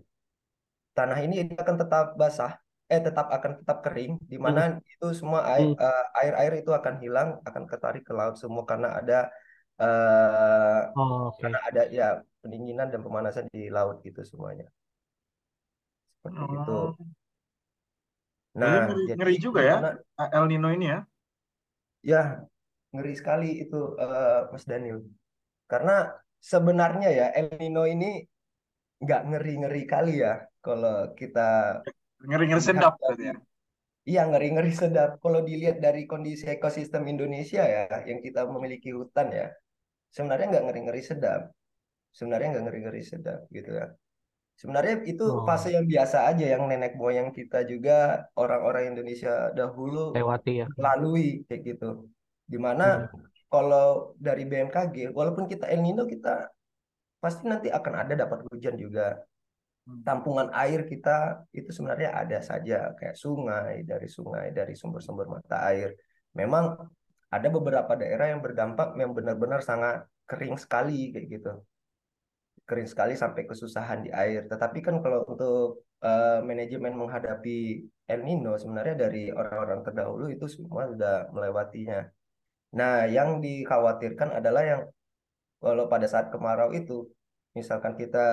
Tanah 0.93 1.19
ini 1.25 1.49
akan 1.57 1.77
tetap 1.81 2.15
basah, 2.21 2.61
eh 2.87 3.01
tetap 3.01 3.33
akan 3.33 3.65
tetap 3.65 3.79
kering, 3.81 4.21
di 4.21 4.37
mana 4.37 4.77
hmm. 4.77 4.93
itu 4.93 5.07
semua 5.17 5.49
air 5.57 5.73
hmm. 5.73 5.81
uh, 5.81 6.07
air-air 6.21 6.53
itu 6.61 6.71
akan 6.71 6.95
hilang, 7.01 7.29
akan 7.49 7.65
ketarik 7.65 8.05
ke 8.05 8.13
laut 8.13 8.37
semua 8.37 8.69
karena 8.69 9.01
ada 9.01 9.19
uh, 9.81 10.81
oh, 10.95 11.33
okay. 11.33 11.49
karena 11.49 11.59
ada 11.65 11.83
ya 11.89 12.09
pendinginan 12.45 12.93
dan 12.93 13.01
pemanasan 13.01 13.47
di 13.49 13.73
laut 13.73 14.05
gitu 14.05 14.21
semuanya. 14.27 14.69
Seperti 16.21 16.43
oh. 16.43 16.53
itu. 16.53 16.79
Nah, 18.53 18.85
ngeri, 18.85 19.03
jadi, 19.09 19.17
ngeri 19.17 19.37
juga 19.41 19.61
ya 19.65 19.77
El 20.29 20.45
Nino 20.53 20.69
ini 20.69 20.93
ya. 20.93 21.01
Ya, 22.03 22.43
ngeri 22.91 23.15
sekali 23.15 23.63
itu 23.63 23.95
uh, 23.97 24.51
Mas 24.51 24.67
Daniel. 24.67 25.07
Karena 25.71 26.11
sebenarnya 26.43 27.09
ya 27.09 27.27
El 27.33 27.55
Nino 27.57 27.87
ini 27.87 28.21
nggak 29.03 29.23
ngeri-ngeri 29.31 29.83
kali 29.87 30.15
ya 30.23 30.43
kalau 30.63 31.11
kita 31.19 31.81
ngeri-ngeri 32.23 32.63
sedap 32.63 32.95
gitu 32.99 33.23
ya. 33.31 33.37
Iya 34.03 34.23
ngeri-ngeri 34.27 34.73
sedap. 34.75 35.23
Kalau 35.23 35.47
dilihat 35.47 35.79
dari 35.79 36.11
kondisi 36.11 36.51
ekosistem 36.51 37.07
Indonesia 37.07 37.63
ya, 37.63 37.87
yang 38.03 38.19
kita 38.19 38.47
memiliki 38.51 38.91
hutan 38.91 39.31
ya, 39.31 39.55
sebenarnya 40.11 40.59
nggak 40.59 40.65
ngeri-ngeri 40.67 41.03
sedap. 41.03 41.55
Sebenarnya 42.11 42.59
nggak 42.59 42.65
ngeri-ngeri 42.67 43.03
sedap 43.07 43.47
gitu 43.55 43.71
ya. 43.79 43.95
Sebenarnya 44.57 45.03
itu 45.09 45.25
oh. 45.25 45.43
fase 45.49 45.75
yang 45.75 45.89
biasa 45.89 46.29
aja 46.31 46.45
yang 46.55 46.69
nenek 46.71 46.95
moyang 46.95 47.35
kita 47.35 47.65
juga 47.67 48.29
orang-orang 48.39 48.95
Indonesia 48.95 49.51
dahulu 49.57 50.15
lewati 50.15 50.63
ya. 50.63 50.67
Lalui 50.79 51.43
kayak 51.49 51.63
gitu. 51.67 52.07
Di 52.47 52.59
mana 52.61 53.09
hmm. 53.09 53.49
kalau 53.49 54.15
dari 54.21 54.45
BMKG, 54.47 55.11
walaupun 55.11 55.51
kita 55.51 55.67
El 55.67 55.83
Nino 55.83 56.07
kita 56.07 56.47
pasti 57.19 57.47
nanti 57.47 57.73
akan 57.73 57.95
ada 58.07 58.15
dapat 58.15 58.47
hujan 58.51 58.77
juga. 58.79 59.19
Hmm. 59.83 60.07
Tampungan 60.07 60.55
air 60.55 60.87
kita 60.87 61.43
itu 61.51 61.75
sebenarnya 61.75 62.15
ada 62.15 62.39
saja 62.39 62.95
kayak 62.95 63.19
sungai, 63.19 63.83
dari 63.83 64.07
sungai, 64.07 64.55
dari 64.55 64.79
sumber-sumber 64.79 65.27
mata 65.27 65.59
air. 65.75 65.99
Memang 66.39 66.77
ada 67.33 67.49
beberapa 67.49 67.93
daerah 67.99 68.31
yang 68.31 68.45
berdampak 68.45 68.95
yang 68.95 69.11
benar-benar 69.11 69.59
sangat 69.65 70.07
kering 70.29 70.55
sekali 70.61 71.11
kayak 71.11 71.27
gitu 71.41 71.53
kering 72.69 72.89
sekali 72.89 73.15
sampai 73.19 73.43
kesusahan 73.51 74.07
di 74.07 74.11
air. 74.13 74.47
Tetapi 74.51 74.79
kan 74.87 74.97
kalau 75.05 75.27
untuk 75.27 75.85
uh, 76.03 76.39
manajemen 76.43 76.95
menghadapi 76.95 77.87
El 78.09 78.21
Nino 78.27 78.59
sebenarnya 78.59 78.95
dari 79.09 79.31
orang-orang 79.31 79.81
terdahulu 79.87 80.27
itu 80.31 80.47
semua 80.51 80.91
sudah 80.91 81.31
melewatinya. 81.35 82.01
Nah, 82.73 83.05
yang 83.07 83.45
dikhawatirkan 83.45 84.29
adalah 84.39 84.63
yang 84.65 84.83
kalau 85.63 85.87
pada 85.93 86.07
saat 86.11 86.27
kemarau 86.33 86.75
itu, 86.75 87.07
misalkan 87.55 87.95
kita 87.95 88.27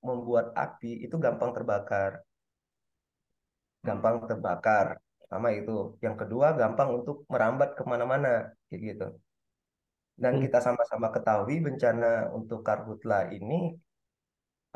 membuat 0.00 0.54
api 0.56 1.04
itu 1.04 1.16
gampang 1.18 1.50
terbakar. 1.52 2.24
Gampang 3.86 4.24
terbakar. 4.30 4.86
Sama 5.30 5.48
itu. 5.52 5.98
Yang 6.04 6.16
kedua, 6.26 6.56
gampang 6.56 6.88
untuk 7.02 7.16
merambat 7.32 7.76
ke 7.78 7.82
mana-mana. 7.84 8.50
Kayak 8.68 8.80
gitu. 8.88 9.06
Dan 10.20 10.36
hmm. 10.36 10.42
kita 10.44 10.60
sama-sama 10.60 11.08
ketahui 11.08 11.64
bencana 11.64 12.28
untuk 12.36 12.60
karhutla 12.60 13.32
ini 13.32 13.72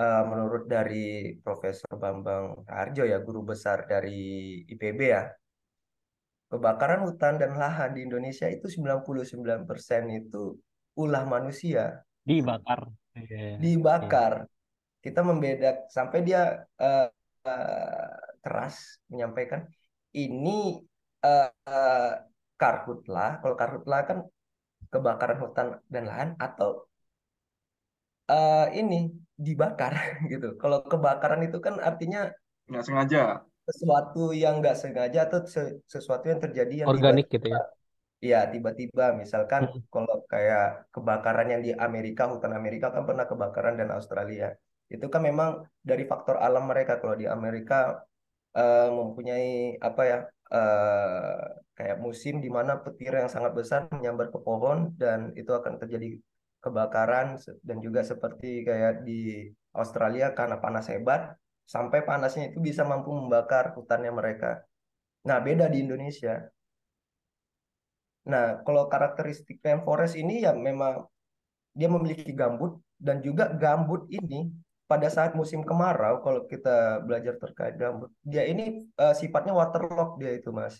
uh, 0.00 0.22
menurut 0.24 0.64
dari 0.64 1.36
Profesor 1.44 2.00
Bambang 2.00 2.64
Harjo 2.64 3.04
ya 3.04 3.20
guru 3.20 3.44
besar 3.44 3.84
dari 3.84 4.56
IPB 4.64 5.00
ya. 5.04 5.28
Kebakaran 6.48 7.04
hutan 7.04 7.36
dan 7.36 7.60
lahan 7.60 7.92
di 7.92 8.08
Indonesia 8.08 8.48
itu 8.48 8.72
99% 8.72 9.68
itu 10.16 10.56
ulah 10.96 11.24
manusia. 11.28 12.00
Dibakar. 12.24 12.88
Yeah. 13.12 13.60
Dibakar. 13.60 14.48
Yeah. 14.48 15.02
Kita 15.04 15.20
membedak 15.20 15.92
sampai 15.92 16.24
dia 16.24 16.64
uh, 16.80 17.08
uh, 17.44 18.12
keras 18.40 19.02
menyampaikan 19.12 19.68
ini 20.16 20.80
uh, 21.20 21.50
uh, 21.68 22.12
karhutla. 22.56 23.42
Kalau 23.44 23.56
karhutla 23.58 23.98
kan 24.08 24.18
kebakaran 24.94 25.38
hutan 25.42 25.66
dan 25.90 26.04
lahan 26.06 26.30
atau 26.38 26.86
uh, 28.30 28.70
ini 28.70 29.10
dibakar 29.34 29.94
gitu. 30.32 30.54
Kalau 30.62 30.86
kebakaran 30.86 31.42
itu 31.42 31.58
kan 31.58 31.82
artinya 31.82 32.30
nggak 32.70 32.84
sengaja 32.86 33.42
sesuatu 33.64 34.36
yang 34.36 34.60
nggak 34.60 34.76
sengaja 34.76 35.24
atau 35.24 35.40
sesuatu 35.88 36.28
yang 36.28 36.40
terjadi 36.40 36.84
yang 36.84 36.88
organik 36.88 37.26
tiba 37.26 37.32
-tiba, 37.32 37.34
gitu 37.34 37.48
ya. 37.56 37.62
Iya, 38.24 38.40
tiba-tiba 38.48 39.12
misalkan 39.20 39.68
hmm. 39.68 39.92
kalau 39.92 40.24
kayak 40.24 40.88
kebakaran 40.88 41.48
yang 41.52 41.60
di 41.60 41.72
Amerika, 41.76 42.24
hutan 42.24 42.56
Amerika 42.56 42.88
kan 42.88 43.04
pernah 43.04 43.28
kebakaran 43.28 43.76
dan 43.76 43.92
Australia. 43.92 44.48
Itu 44.88 45.12
kan 45.12 45.20
memang 45.28 45.68
dari 45.84 46.08
faktor 46.08 46.40
alam 46.40 46.64
mereka. 46.64 46.96
Kalau 47.04 47.20
di 47.20 47.28
Amerika 47.28 48.00
uh, 48.56 48.88
mempunyai 48.88 49.76
apa 49.76 50.02
ya 50.08 50.18
uh, 50.52 51.40
kayak 51.74 51.98
musim 52.00 52.40
di 52.44 52.50
mana 52.52 52.80
petir 52.82 53.12
yang 53.14 53.30
sangat 53.30 53.52
besar 53.56 53.80
menyambar 53.90 54.28
ke 54.28 54.38
pohon 54.40 54.92
dan 54.98 55.32
itu 55.38 55.50
akan 55.50 55.80
terjadi 55.80 56.18
kebakaran 56.64 57.36
dan 57.60 57.76
juga 57.84 58.00
seperti 58.00 58.64
kayak 58.64 59.04
di 59.04 59.52
Australia 59.76 60.32
karena 60.32 60.56
panas 60.56 60.88
hebat 60.88 61.36
sampai 61.64 62.04
panasnya 62.04 62.52
itu 62.52 62.60
bisa 62.60 62.84
mampu 62.84 63.12
membakar 63.12 63.72
hutannya 63.76 64.12
mereka. 64.12 64.64
Nah, 65.24 65.40
beda 65.40 65.68
di 65.72 65.84
Indonesia. 65.84 66.44
Nah, 68.24 68.64
kalau 68.64 68.88
karakteristik 68.88 69.60
rainforest 69.60 70.16
ini 70.16 70.44
ya 70.44 70.56
memang 70.56 71.04
dia 71.76 71.88
memiliki 71.88 72.32
gambut 72.32 72.80
dan 72.96 73.20
juga 73.20 73.52
gambut 73.52 74.08
ini 74.08 74.48
pada 74.94 75.10
saat 75.10 75.34
musim 75.34 75.66
kemarau 75.66 76.22
kalau 76.22 76.46
kita 76.46 77.02
belajar 77.02 77.34
terkait 77.34 77.74
gambut 77.74 78.14
dia 78.22 78.46
ini 78.46 78.86
uh, 78.94 79.10
sifatnya 79.10 79.50
waterlock 79.50 80.22
dia 80.22 80.30
itu 80.38 80.54
mas. 80.54 80.78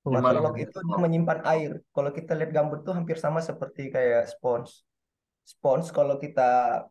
Waterlock 0.00 0.56
itu 0.56 0.78
dia 0.80 0.96
menyimpan 0.96 1.44
air. 1.44 1.84
Kalau 1.92 2.08
kita 2.08 2.32
lihat 2.32 2.56
gambut 2.56 2.80
tuh 2.80 2.96
hampir 2.96 3.20
sama 3.20 3.44
seperti 3.44 3.92
kayak 3.92 4.32
spons. 4.32 4.84
Spons 5.44 5.92
kalau 5.92 6.16
kita 6.16 6.84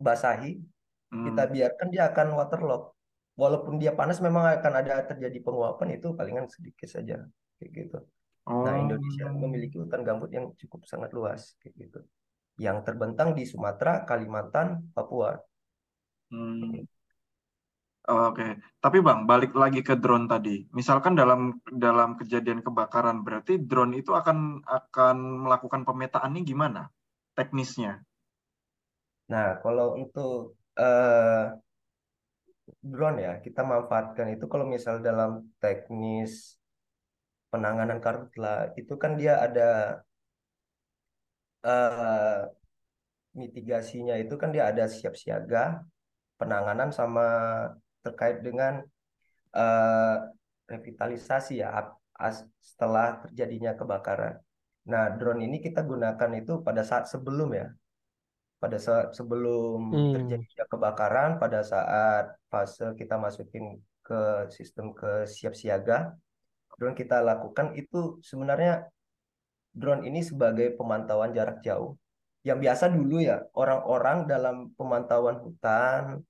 basahi 0.00 0.64
hmm. 1.12 1.24
kita 1.28 1.42
biarkan 1.52 1.88
dia 1.92 2.08
akan 2.08 2.36
waterlock 2.40 2.96
walaupun 3.36 3.76
dia 3.76 3.92
panas 3.92 4.16
memang 4.24 4.48
akan 4.48 4.72
ada 4.80 5.04
terjadi 5.04 5.44
penguapan 5.44 6.00
itu 6.00 6.16
palingan 6.16 6.48
sedikit 6.48 6.88
saja 6.88 7.20
kayak 7.60 7.70
gitu. 7.72 7.98
Oh. 8.46 8.62
nah 8.62 8.78
Indonesia 8.78 9.26
memiliki 9.28 9.76
hutan 9.76 10.06
gambut 10.06 10.30
yang 10.30 10.54
cukup 10.54 10.86
sangat 10.88 11.10
luas 11.10 11.58
kayak 11.60 11.74
gitu 11.76 12.00
yang 12.56 12.80
terbentang 12.84 13.36
di 13.36 13.44
Sumatera, 13.44 14.04
Kalimantan, 14.08 14.92
Papua. 14.96 15.36
Hmm. 16.32 16.84
Oh, 18.06 18.30
Oke, 18.30 18.38
okay. 18.38 18.50
tapi 18.78 19.02
bang 19.02 19.26
balik 19.26 19.50
lagi 19.58 19.82
ke 19.82 19.98
drone 19.98 20.30
tadi. 20.30 20.62
Misalkan 20.70 21.18
dalam 21.18 21.58
dalam 21.66 22.14
kejadian 22.14 22.62
kebakaran, 22.62 23.26
berarti 23.26 23.58
drone 23.58 23.98
itu 23.98 24.14
akan 24.14 24.62
akan 24.62 25.16
melakukan 25.42 25.82
pemetaannya 25.82 26.46
gimana? 26.46 26.86
Teknisnya? 27.34 27.98
Nah, 29.26 29.58
kalau 29.58 29.98
untuk 29.98 30.54
uh, 30.78 31.50
drone 32.78 33.18
ya, 33.18 33.32
kita 33.42 33.66
manfaatkan 33.66 34.38
itu 34.38 34.46
kalau 34.46 34.70
misal 34.70 35.02
dalam 35.02 35.50
teknis 35.58 36.54
penanganan 37.50 37.98
karhutla 37.98 38.70
itu 38.78 38.94
kan 38.94 39.18
dia 39.18 39.42
ada 39.42 39.98
eh, 41.66 42.38
mitigasinya 43.40 44.14
itu 44.22 44.34
kan 44.40 44.48
dia 44.54 44.64
ada 44.70 44.84
siap 44.96 45.14
siaga, 45.22 45.84
penanganan 46.40 46.90
sama 46.98 47.24
terkait 48.04 48.38
dengan 48.46 48.74
eh, 49.56 50.16
revitalisasi 50.72 51.52
ya 51.62 51.68
as- 52.26 52.48
setelah 52.70 53.06
terjadinya 53.24 53.72
kebakaran. 53.80 54.34
Nah, 54.92 55.04
drone 55.18 55.42
ini 55.46 55.58
kita 55.66 55.80
gunakan 55.90 56.30
itu 56.40 56.52
pada 56.66 56.82
saat 56.90 57.04
sebelum 57.12 57.50
ya, 57.60 57.66
pada 58.62 58.78
saat 58.86 59.06
sebelum 59.18 59.78
Hmm. 59.92 60.12
terjadinya 60.14 60.64
kebakaran, 60.72 61.30
pada 61.42 61.60
saat 61.72 62.24
fase 62.50 62.86
kita 63.00 63.14
masukin 63.20 63.64
ke 64.06 64.20
sistem 64.56 64.86
ke 64.96 65.26
siap 65.28 65.54
siaga, 65.60 66.14
drone 66.78 66.96
kita 66.96 67.20
lakukan 67.20 67.74
itu 67.80 68.20
sebenarnya 68.22 68.86
drone 69.76 70.08
ini 70.08 70.24
sebagai 70.24 70.72
pemantauan 70.78 71.36
jarak 71.36 71.60
jauh. 71.60 71.92
Yang 72.48 72.58
biasa 72.64 72.84
dulu 72.96 73.16
ya, 73.20 73.44
orang-orang 73.52 74.24
dalam 74.24 74.56
pemantauan 74.78 75.36
hutan, 75.44 76.24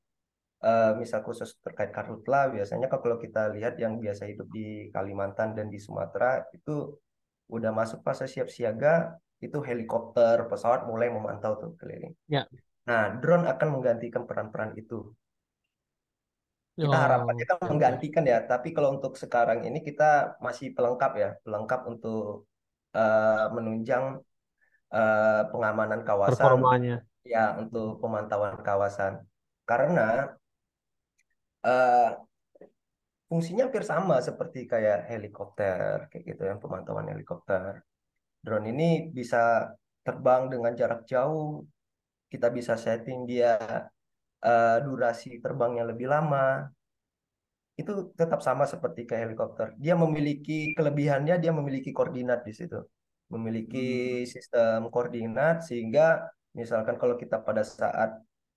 eh, 0.65 0.93
misal 0.99 1.23
khusus 1.23 1.55
terkait 1.63 1.95
karhutla, 1.95 2.51
biasanya 2.51 2.91
kalau 2.91 3.17
kita 3.23 3.55
lihat 3.55 3.79
yang 3.79 4.03
biasa 4.03 4.27
hidup 4.27 4.49
di 4.51 4.91
Kalimantan 4.91 5.55
dan 5.55 5.71
di 5.71 5.79
Sumatera, 5.79 6.43
itu 6.51 6.99
udah 7.47 7.71
masuk 7.71 8.03
fase 8.03 8.27
siap 8.27 8.51
siaga, 8.51 9.15
itu 9.39 9.59
helikopter, 9.63 10.49
pesawat 10.51 10.89
mulai 10.91 11.13
memantau 11.13 11.55
tuh 11.61 11.71
keliling. 11.79 12.17
Ya. 12.27 12.49
Nah, 12.89 13.21
drone 13.21 13.47
akan 13.47 13.69
menggantikan 13.79 14.25
peran-peran 14.25 14.75
itu. 14.75 15.15
Kita 16.77 16.93
Oh, 16.93 16.93
harapannya 16.93 17.45
kan 17.49 17.57
menggantikan 17.73 18.25
ya, 18.29 18.45
tapi 18.45 18.69
kalau 18.77 19.01
untuk 19.01 19.17
sekarang 19.17 19.65
ini 19.65 19.81
kita 19.81 20.37
masih 20.45 20.77
pelengkap 20.77 21.13
ya, 21.17 21.31
pelengkap 21.41 21.89
untuk 21.89 22.45
eh, 22.97 23.45
menunjang 23.53 24.05
eh, 24.97 25.43
pengamanan 25.53 26.01
kawasan 26.09 26.41
Performanya. 26.41 26.97
ya 27.21 27.61
untuk 27.61 28.01
pemantauan 28.01 28.57
kawasan. 28.65 29.21
Karena 29.69 30.33
eh, 31.67 32.11
fungsinya 33.29 33.67
hampir 33.69 33.85
sama 33.85 34.23
seperti 34.23 34.65
kayak 34.65 35.11
helikopter 35.11 36.09
kayak 36.09 36.25
gitu 36.25 36.43
ya, 36.49 36.55
pemantauan 36.57 37.13
helikopter. 37.13 37.85
Drone 38.41 38.71
ini 38.71 39.11
bisa 39.11 39.75
terbang 40.07 40.47
dengan 40.47 40.73
jarak 40.79 41.03
jauh, 41.11 41.67
kita 42.31 42.49
bisa 42.55 42.79
setting 42.79 43.27
dia 43.27 43.59
eh, 44.41 44.79
durasi 44.87 45.43
terbangnya 45.43 45.85
lebih 45.91 46.07
lama. 46.07 46.71
Itu 47.77 48.17
tetap 48.17 48.41
sama 48.41 48.65
seperti 48.65 49.05
kayak 49.05 49.23
helikopter. 49.31 49.67
Dia 49.77 49.95
memiliki 49.95 50.73
kelebihannya, 50.73 51.37
dia 51.37 51.53
memiliki 51.53 51.93
koordinat 51.93 52.41
di 52.49 52.53
situ. 52.57 52.81
Memiliki 53.29 54.23
sistem 54.25 54.89
koordinat 54.89 55.67
sehingga 55.69 56.25
misalkan 56.57 56.97
kalau 56.97 57.21
kita 57.21 57.37
pada 57.45 57.61
saat 57.61 58.17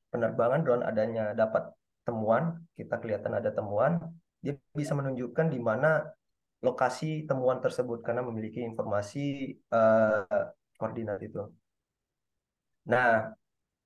penerbangan 0.09 0.63
drone 0.63 0.83
adanya 0.87 1.35
dapat 1.35 1.75
temuan, 2.07 2.63
kita 2.79 2.95
kelihatan 3.01 3.33
ada 3.35 3.51
temuan, 3.51 3.99
dia 4.39 4.55
bisa 4.71 4.95
menunjukkan 4.95 5.51
di 5.51 5.59
mana 5.59 6.07
lokasi 6.63 7.27
temuan 7.27 7.59
tersebut 7.59 7.99
karena 8.03 8.23
memiliki 8.23 8.63
informasi 8.63 9.51
eh, 9.55 10.23
koordinat 10.79 11.19
itu. 11.19 11.43
Nah, 12.87 13.35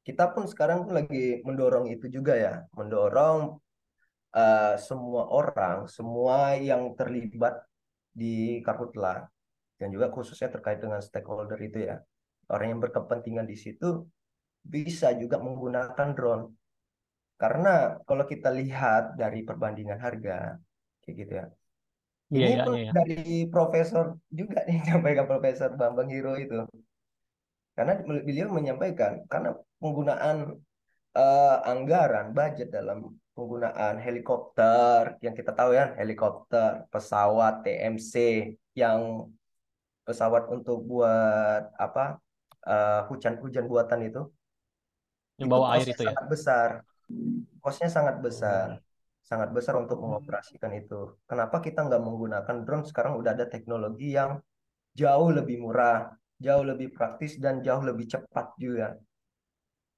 kita 0.05 0.31
pun 0.33 0.45
sekarang 0.45 0.87
lagi 0.93 1.41
mendorong 1.41 1.89
itu 1.89 2.05
juga 2.07 2.33
ya, 2.37 2.53
mendorong 2.77 3.62
eh, 4.33 4.75
semua 4.81 5.29
orang, 5.29 5.85
semua 5.87 6.57
yang 6.57 6.97
terlibat 6.97 7.61
di 8.13 8.61
Karhutla 8.65 9.25
dan 9.77 9.87
juga 9.89 10.09
khususnya 10.13 10.49
terkait 10.53 10.79
dengan 10.81 11.01
stakeholder 11.01 11.57
itu 11.61 11.89
ya, 11.89 11.97
orang 12.49 12.77
yang 12.77 12.81
berkepentingan 12.81 13.45
di 13.49 13.57
situ 13.57 14.05
bisa 14.63 15.11
juga 15.17 15.37
menggunakan 15.41 16.09
drone. 16.15 16.45
Karena 17.35 17.99
kalau 18.07 18.23
kita 18.23 18.53
lihat 18.53 19.19
dari 19.19 19.43
perbandingan 19.43 19.99
harga, 19.99 20.55
kayak 21.03 21.15
gitu 21.19 21.33
ya. 21.35 21.45
Iya, 22.33 22.47
Ini 22.47 22.53
iya, 22.55 22.63
iya. 22.63 22.77
iya. 22.79 22.91
dari 22.95 23.23
profesor 23.51 24.17
juga 24.31 24.63
nih, 24.63 24.77
menyampaikan 24.81 25.25
Profesor 25.27 25.69
Bambang 25.75 26.09
Hiro 26.09 26.33
itu. 26.39 26.63
Karena 27.73 27.99
beliau 28.05 28.47
menyampaikan, 28.53 29.25
karena 29.27 29.51
penggunaan 29.81 30.55
eh, 31.17 31.57
anggaran 31.67 32.31
budget 32.31 32.69
dalam 32.71 33.11
penggunaan 33.35 33.95
helikopter 34.05 35.01
yang 35.25 35.35
kita 35.39 35.51
tahu 35.59 35.71
ya 35.79 35.85
helikopter 35.99 36.69
pesawat 36.93 37.53
TMC 37.63 38.13
yang 38.81 38.99
pesawat 40.07 40.43
untuk 40.55 40.77
buat 40.89 41.61
apa 41.85 42.01
eh, 42.67 43.01
hujan-hujan 43.09 43.65
buatan 43.71 43.99
itu 44.07 44.19
Yang 45.39 45.49
itu 45.49 45.53
bawa 45.53 45.67
air 45.77 45.87
itu 45.93 46.03
ya. 46.09 46.15
sangat 46.15 46.25
besar 46.31 46.69
kosnya 47.63 47.89
sangat 47.97 48.15
besar 48.25 48.67
sangat 49.29 49.49
besar 49.55 49.75
untuk 49.83 49.97
mengoperasikan 50.03 50.71
itu 50.81 50.95
kenapa 51.29 51.57
kita 51.65 51.79
nggak 51.87 52.01
menggunakan 52.07 52.57
drone 52.65 52.85
sekarang 52.89 53.13
udah 53.21 53.31
ada 53.35 53.45
teknologi 53.53 54.07
yang 54.19 54.31
jauh 55.01 55.29
lebih 55.37 55.57
murah 55.65 55.99
jauh 56.45 56.65
lebih 56.71 56.89
praktis 56.97 57.31
dan 57.43 57.55
jauh 57.67 57.83
lebih 57.89 58.07
cepat 58.13 58.47
juga 58.63 58.87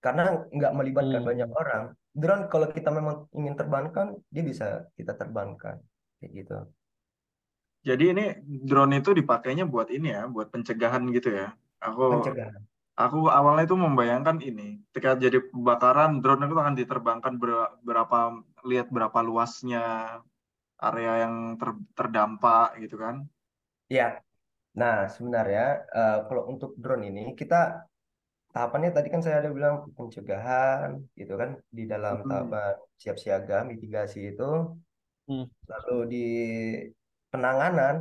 karena 0.04 0.22
nggak 0.56 0.72
melibatkan 0.78 1.22
Hmm. 1.22 1.30
banyak 1.30 1.50
orang. 1.62 1.84
Drone 2.16 2.48
kalau 2.48 2.68
kita 2.72 2.90
memang 2.96 3.28
ingin 3.36 3.56
terbangkan, 3.60 4.08
dia 4.32 4.44
bisa 4.48 4.88
kita 4.96 5.14
terbangkan 5.20 5.84
kayak 6.20 6.32
gitu. 6.32 6.56
Jadi 7.86 8.04
ini 8.16 8.24
drone 8.66 8.98
itu 9.04 9.14
dipakainya 9.14 9.68
buat 9.68 9.92
ini 9.94 10.10
ya, 10.16 10.26
buat 10.26 10.48
pencegahan 10.50 11.04
gitu 11.12 11.30
ya. 11.36 11.54
Aku 11.84 12.02
Pencegahan. 12.10 12.64
aku 12.96 13.20
awalnya 13.28 13.68
itu 13.68 13.78
membayangkan 13.78 14.40
ini, 14.42 14.82
ketika 14.90 15.20
jadi 15.20 15.38
kebakaran 15.52 16.24
drone 16.24 16.48
itu 16.48 16.56
akan 16.56 16.76
diterbangkan 16.80 17.34
ber- 17.38 17.76
berapa 17.84 18.18
lihat 18.66 18.88
berapa 18.90 19.20
luasnya 19.22 19.84
area 20.80 21.14
yang 21.28 21.36
ter- 21.60 21.86
terdampak 21.94 22.80
gitu 22.84 22.96
kan. 22.98 23.28
Ya. 23.92 24.20
Nah, 24.76 25.08
sebenarnya 25.08 25.88
eh, 25.88 26.20
kalau 26.28 26.44
untuk 26.52 26.76
drone 26.82 27.06
ini 27.12 27.24
kita 27.40 27.86
tahapannya 28.56 28.90
tadi 28.96 29.08
kan 29.14 29.20
saya 29.20 29.44
ada 29.44 29.52
bilang 29.52 29.76
pencegahan 29.98 30.90
gitu 31.20 31.34
kan 31.42 31.50
di 31.78 31.84
dalam 31.92 32.24
Hmm. 32.24 32.30
tahapan 32.32 32.74
siap 33.02 33.18
siaga 33.20 33.58
mitigasi 33.68 34.20
itu 34.32 34.50
Hmm. 35.28 35.50
lalu 35.72 35.98
di 36.14 36.26
penanganan 37.32 37.96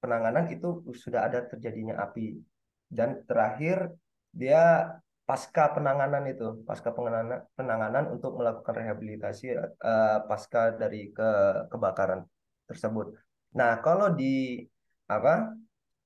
penanganan 0.00 0.44
itu 0.54 0.68
sudah 1.02 1.20
ada 1.28 1.44
terjadinya 1.50 2.00
api 2.04 2.40
dan 2.88 3.20
terakhir 3.28 3.92
dia 4.32 4.88
pasca 5.28 5.76
penanganan 5.76 6.24
itu 6.32 6.64
pasca 6.64 6.88
penanganan 6.96 7.44
penanganan 7.52 8.04
untuk 8.14 8.40
melakukan 8.40 8.74
rehabilitasi 8.80 9.44
eh, 9.60 10.18
pasca 10.24 10.72
dari 10.72 11.12
ke 11.12 11.28
kebakaran 11.68 12.24
tersebut. 12.64 13.12
Nah, 13.58 13.76
kalau 13.84 14.08
di 14.16 14.64
apa 15.08 15.52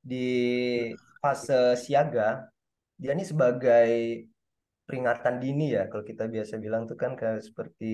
di 0.03 0.27
fase 1.23 1.79
siaga 1.79 2.52
dia 3.03 3.11
ini 3.17 3.25
sebagai 3.33 3.89
peringatan 4.87 5.35
dini 5.43 5.65
ya 5.77 5.83
kalau 5.91 6.05
kita 6.11 6.25
biasa 6.35 6.55
bilang 6.65 6.83
tuh 6.91 6.99
kan 7.03 7.13
kayak 7.21 7.41
seperti 7.49 7.87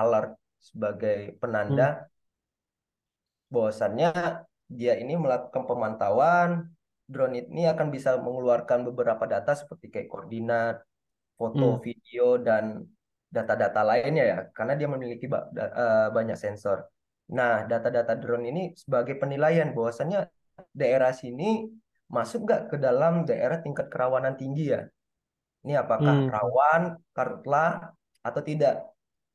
alert 0.00 0.32
sebagai 0.68 1.16
Hmm. 1.36 1.42
penanda 1.42 1.86
bahwasannya 3.52 4.10
dia 4.72 4.92
ini 5.02 5.12
melakukan 5.20 5.64
pemantauan 5.68 6.50
drone 7.12 7.44
ini 7.44 7.68
akan 7.68 7.88
bisa 7.92 8.16
mengeluarkan 8.16 8.88
beberapa 8.88 9.24
data 9.28 9.52
seperti 9.52 9.86
kayak 9.92 10.08
koordinat, 10.08 10.80
foto, 11.36 11.76
Hmm. 11.76 11.84
video 11.84 12.40
dan 12.40 12.64
data-data 13.36 13.80
lainnya 13.84 14.24
ya 14.32 14.38
karena 14.56 14.74
dia 14.80 14.88
memiliki 14.88 15.26
ba- 15.28 15.48
eh, 15.56 16.08
banyak 16.16 16.36
sensor. 16.36 16.78
Nah, 17.36 17.64
data-data 17.70 18.12
drone 18.16 18.44
ini 18.52 18.62
sebagai 18.76 19.16
penilaian 19.20 19.72
bahwasannya 19.76 20.28
daerah 20.80 21.12
sini 21.12 21.68
masuk 22.16 22.38
nggak 22.46 22.60
ke 22.70 22.76
dalam 22.86 23.12
daerah 23.28 23.58
tingkat 23.64 23.86
kerawanan 23.92 24.34
tinggi 24.40 24.64
ya. 24.74 24.80
Ini 25.64 25.74
apakah 25.84 26.16
Hmm. 26.16 26.28
rawan 26.34 26.82
karhutla 27.16 27.66
atau 28.26 28.42
tidak? 28.48 28.74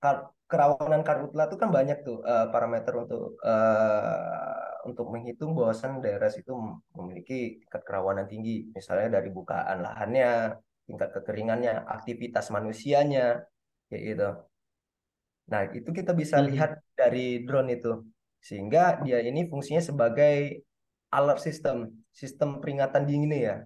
Kar- 0.04 0.32
kerawanan 0.52 1.04
karhutla 1.08 1.44
itu 1.50 1.58
kan 1.62 1.70
banyak 1.78 1.98
tuh 2.08 2.18
eh, 2.32 2.46
parameter 2.54 2.94
untuk 3.04 3.22
eh, 3.48 4.62
untuk 4.90 5.06
menghitung 5.13 5.52
bahwasan 5.58 6.00
daerah 6.04 6.30
situ 6.32 6.52
mem- 6.56 6.82
memiliki 6.98 7.60
tingkat 7.63 7.82
kerawanan 7.88 8.28
tinggi. 8.32 8.72
Misalnya 8.78 9.20
dari 9.20 9.30
bukaan 9.38 9.78
lahannya, 9.86 10.56
tingkat 10.88 11.10
kekeringannya, 11.16 11.74
aktivitas 11.96 12.46
manusianya, 12.56 13.44
kayak 13.90 14.04
gitu. 14.12 14.30
Nah, 15.52 15.62
itu 15.78 15.90
kita 15.96 16.12
bisa 16.22 16.38
Hmm. 16.38 16.48
lihat 16.50 16.72
dari 17.00 17.44
drone 17.48 17.70
itu. 17.80 17.92
Sehingga 18.44 19.00
dia 19.06 19.20
ini 19.24 19.48
fungsinya 19.52 19.80
sebagai 19.90 20.36
alert 21.12 21.40
system, 21.44 21.78
sistem 22.18 22.58
peringatan 22.58 23.06
dini 23.06 23.46
ya. 23.46 23.62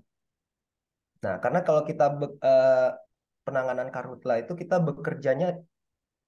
Nah, 1.23 1.39
karena 1.39 1.63
kalau 1.63 1.87
kita 1.87 2.11
be- 2.11 2.35
eh, 2.43 2.89
penanganan 3.47 3.87
karhutla 3.95 4.43
itu 4.43 4.53
kita 4.59 4.83
bekerjanya 4.83 5.55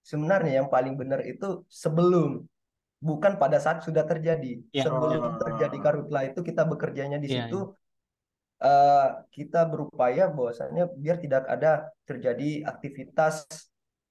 sebenarnya 0.08 0.64
yang 0.64 0.70
paling 0.72 0.96
benar 0.96 1.20
itu 1.28 1.68
sebelum 1.68 2.48
bukan 3.04 3.36
pada 3.36 3.60
saat 3.60 3.84
sudah 3.84 4.08
terjadi. 4.08 4.64
Ya. 4.72 4.88
Sebelum 4.88 5.36
terjadi 5.44 5.78
karhutla 5.84 6.32
itu 6.32 6.40
kita 6.40 6.64
bekerjanya 6.64 7.20
di 7.20 7.28
Iya, 7.28 7.52
situ 7.52 7.76
eh, 8.64 9.08
kita 9.36 9.68
berupaya 9.68 10.32
bahwasanya 10.32 10.88
biar 10.96 11.20
tidak 11.20 11.44
ada 11.52 11.92
terjadi 12.08 12.64
aktivitas 12.64 13.44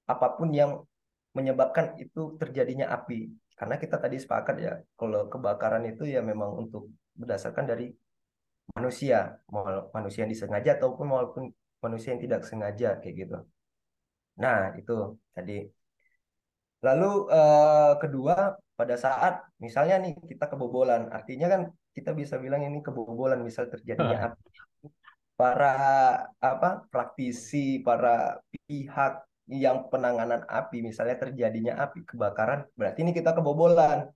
apa 0.05 0.27
pun 0.37 0.53
yang 0.53 0.85
menyebabkan 1.33 1.97
itu 1.97 2.37
terjadinya 2.37 2.93
api. 2.93 3.33
Karena 3.57 3.81
kita 3.81 3.97
tadi 3.97 4.21
sepakat 4.21 4.55
ya, 4.61 4.73
kalau 4.93 5.25
kebakaran 5.31 5.81
itu 5.89 6.05
ya 6.05 6.21
memang 6.21 6.53
untuk 6.61 6.93
berdasarkan 7.17 7.65
dari 7.65 7.93
manusia, 8.71 9.43
manusia 9.95 10.23
yang 10.23 10.31
disengaja 10.31 10.79
ataupun 10.79 11.05
maupun 11.11 11.43
manusia 11.83 12.15
yang 12.15 12.23
tidak 12.23 12.41
sengaja 12.47 12.95
kayak 13.03 13.15
gitu. 13.27 13.37
Nah, 14.39 14.73
itu 14.79 15.19
tadi. 15.35 15.67
Lalu 16.83 17.11
eh, 17.31 17.91
kedua, 18.01 18.35
pada 18.79 18.95
saat 18.99 19.33
misalnya 19.59 19.95
nih 20.03 20.13
kita 20.31 20.45
kebobolan, 20.51 21.11
artinya 21.11 21.47
kan 21.53 21.61
kita 21.95 22.11
bisa 22.15 22.35
bilang 22.43 22.61
ini 22.65 22.79
kebobolan, 22.81 23.39
misal 23.43 23.69
terjadinya 23.69 24.31
api. 24.31 24.47
Para 25.39 25.73
apa 26.39 26.69
praktisi, 26.91 27.81
para 27.81 28.39
pihak 28.67 29.13
yang 29.47 29.91
penanganan 29.91 30.47
api, 30.47 30.77
misalnya 30.81 31.19
terjadinya 31.19 31.73
api 31.83 31.99
kebakaran, 32.09 32.59
berarti 32.79 32.99
ini 33.03 33.11
kita 33.11 33.35
kebobolan. 33.37 34.07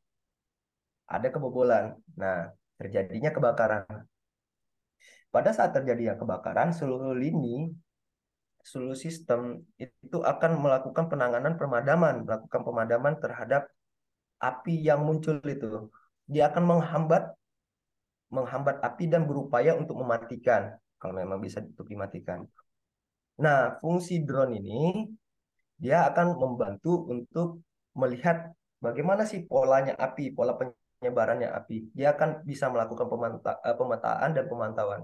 Ada 1.07 1.27
kebobolan. 1.31 1.95
Nah, 2.19 2.51
terjadinya 2.75 3.31
kebakaran. 3.31 3.87
Pada 5.33 5.51
saat 5.51 5.75
terjadinya 5.75 6.15
kebakaran, 6.15 6.71
seluruh 6.71 7.13
lini 7.13 7.71
seluruh 8.67 8.99
sistem 8.99 9.63
itu 9.79 10.19
akan 10.19 10.59
melakukan 10.59 11.07
penanganan 11.07 11.55
pemadaman, 11.55 12.27
melakukan 12.27 12.61
pemadaman 12.67 13.15
terhadap 13.15 13.71
api 14.43 14.83
yang 14.83 15.07
muncul 15.07 15.39
itu. 15.47 15.87
Dia 16.27 16.51
akan 16.51 16.63
menghambat 16.75 17.31
menghambat 18.27 18.83
api 18.83 19.07
dan 19.07 19.23
berupaya 19.23 19.71
untuk 19.79 19.95
mematikan 20.03 20.75
kalau 20.99 21.15
memang 21.15 21.39
bisa 21.39 21.63
untuk 21.63 21.87
dimatikan. 21.87 22.43
Nah, 23.39 23.79
fungsi 23.79 24.27
drone 24.27 24.59
ini 24.59 25.07
dia 25.79 26.09
akan 26.11 26.35
membantu 26.35 27.07
untuk 27.07 27.63
melihat 27.95 28.51
bagaimana 28.83 29.23
sih 29.23 29.47
polanya 29.47 29.95
api, 29.95 30.35
pola 30.35 30.57
penyebarannya 30.97 31.49
api. 31.53 31.93
Dia 31.93 32.13
akan 32.17 32.43
bisa 32.43 32.67
melakukan 32.73 33.07
pemanta- 33.07 33.61
eh, 33.63 33.75
pemetaan 33.77 34.29
dan 34.33 34.45
pemantauan. 34.49 35.01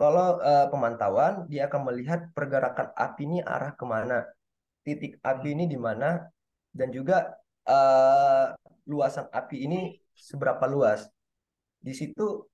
Kalau 0.00 0.40
eh, 0.40 0.66
pemantauan, 0.72 1.44
dia 1.50 1.68
akan 1.68 1.92
melihat 1.92 2.20
pergerakan 2.32 2.88
api 2.96 3.22
ini 3.28 3.38
arah 3.44 3.72
ke 3.76 3.84
mana, 3.84 4.24
titik 4.86 5.20
api 5.20 5.48
ini 5.52 5.64
di 5.68 5.76
mana, 5.76 6.24
dan 6.72 6.88
juga 6.88 7.36
eh, 7.68 8.46
luasan 8.88 9.28
api 9.28 9.56
ini 9.66 9.80
seberapa 10.16 10.64
luas. 10.64 11.04
Di 11.80 11.92
situ 11.92 12.48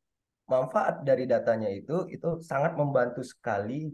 manfaat 0.47 1.03
dari 1.03 1.27
datanya 1.27 1.71
itu 1.71 2.07
itu 2.11 2.39
sangat 2.43 2.75
membantu 2.75 3.23
sekali 3.23 3.91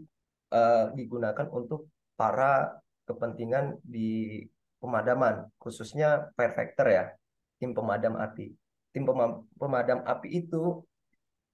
eh, 0.53 0.85
digunakan 0.97 1.47
untuk 1.53 1.89
para 2.17 2.73
kepentingan 3.03 3.83
di 3.83 4.39
pemadaman, 4.79 5.47
khususnya 5.61 6.33
perfecter 6.35 6.87
ya, 6.89 7.05
tim 7.63 7.71
pemadam 7.71 8.19
api. 8.19 8.51
Tim 8.91 9.07
pema- 9.07 9.39
pemadam 9.55 10.03
api 10.03 10.43
itu 10.43 10.83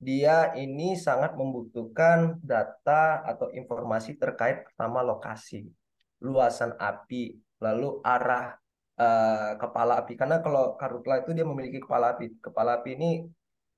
dia 0.01 0.57
ini 0.57 0.97
sangat 0.97 1.37
membutuhkan 1.37 2.41
data 2.41 3.21
atau 3.21 3.53
informasi 3.53 4.17
terkait 4.17 4.65
pertama 4.65 5.05
lokasi, 5.05 5.69
luasan 6.25 6.73
api, 6.81 7.37
lalu 7.61 8.01
arah 8.01 8.57
eh, 8.97 9.53
kepala 9.61 10.01
api. 10.01 10.17
Karena 10.17 10.41
kalau 10.41 10.73
karhutla 10.81 11.21
itu 11.21 11.37
dia 11.37 11.45
memiliki 11.45 11.77
kepala 11.85 12.17
api. 12.17 12.41
Kepala 12.41 12.81
api 12.81 12.89
ini 12.97 13.11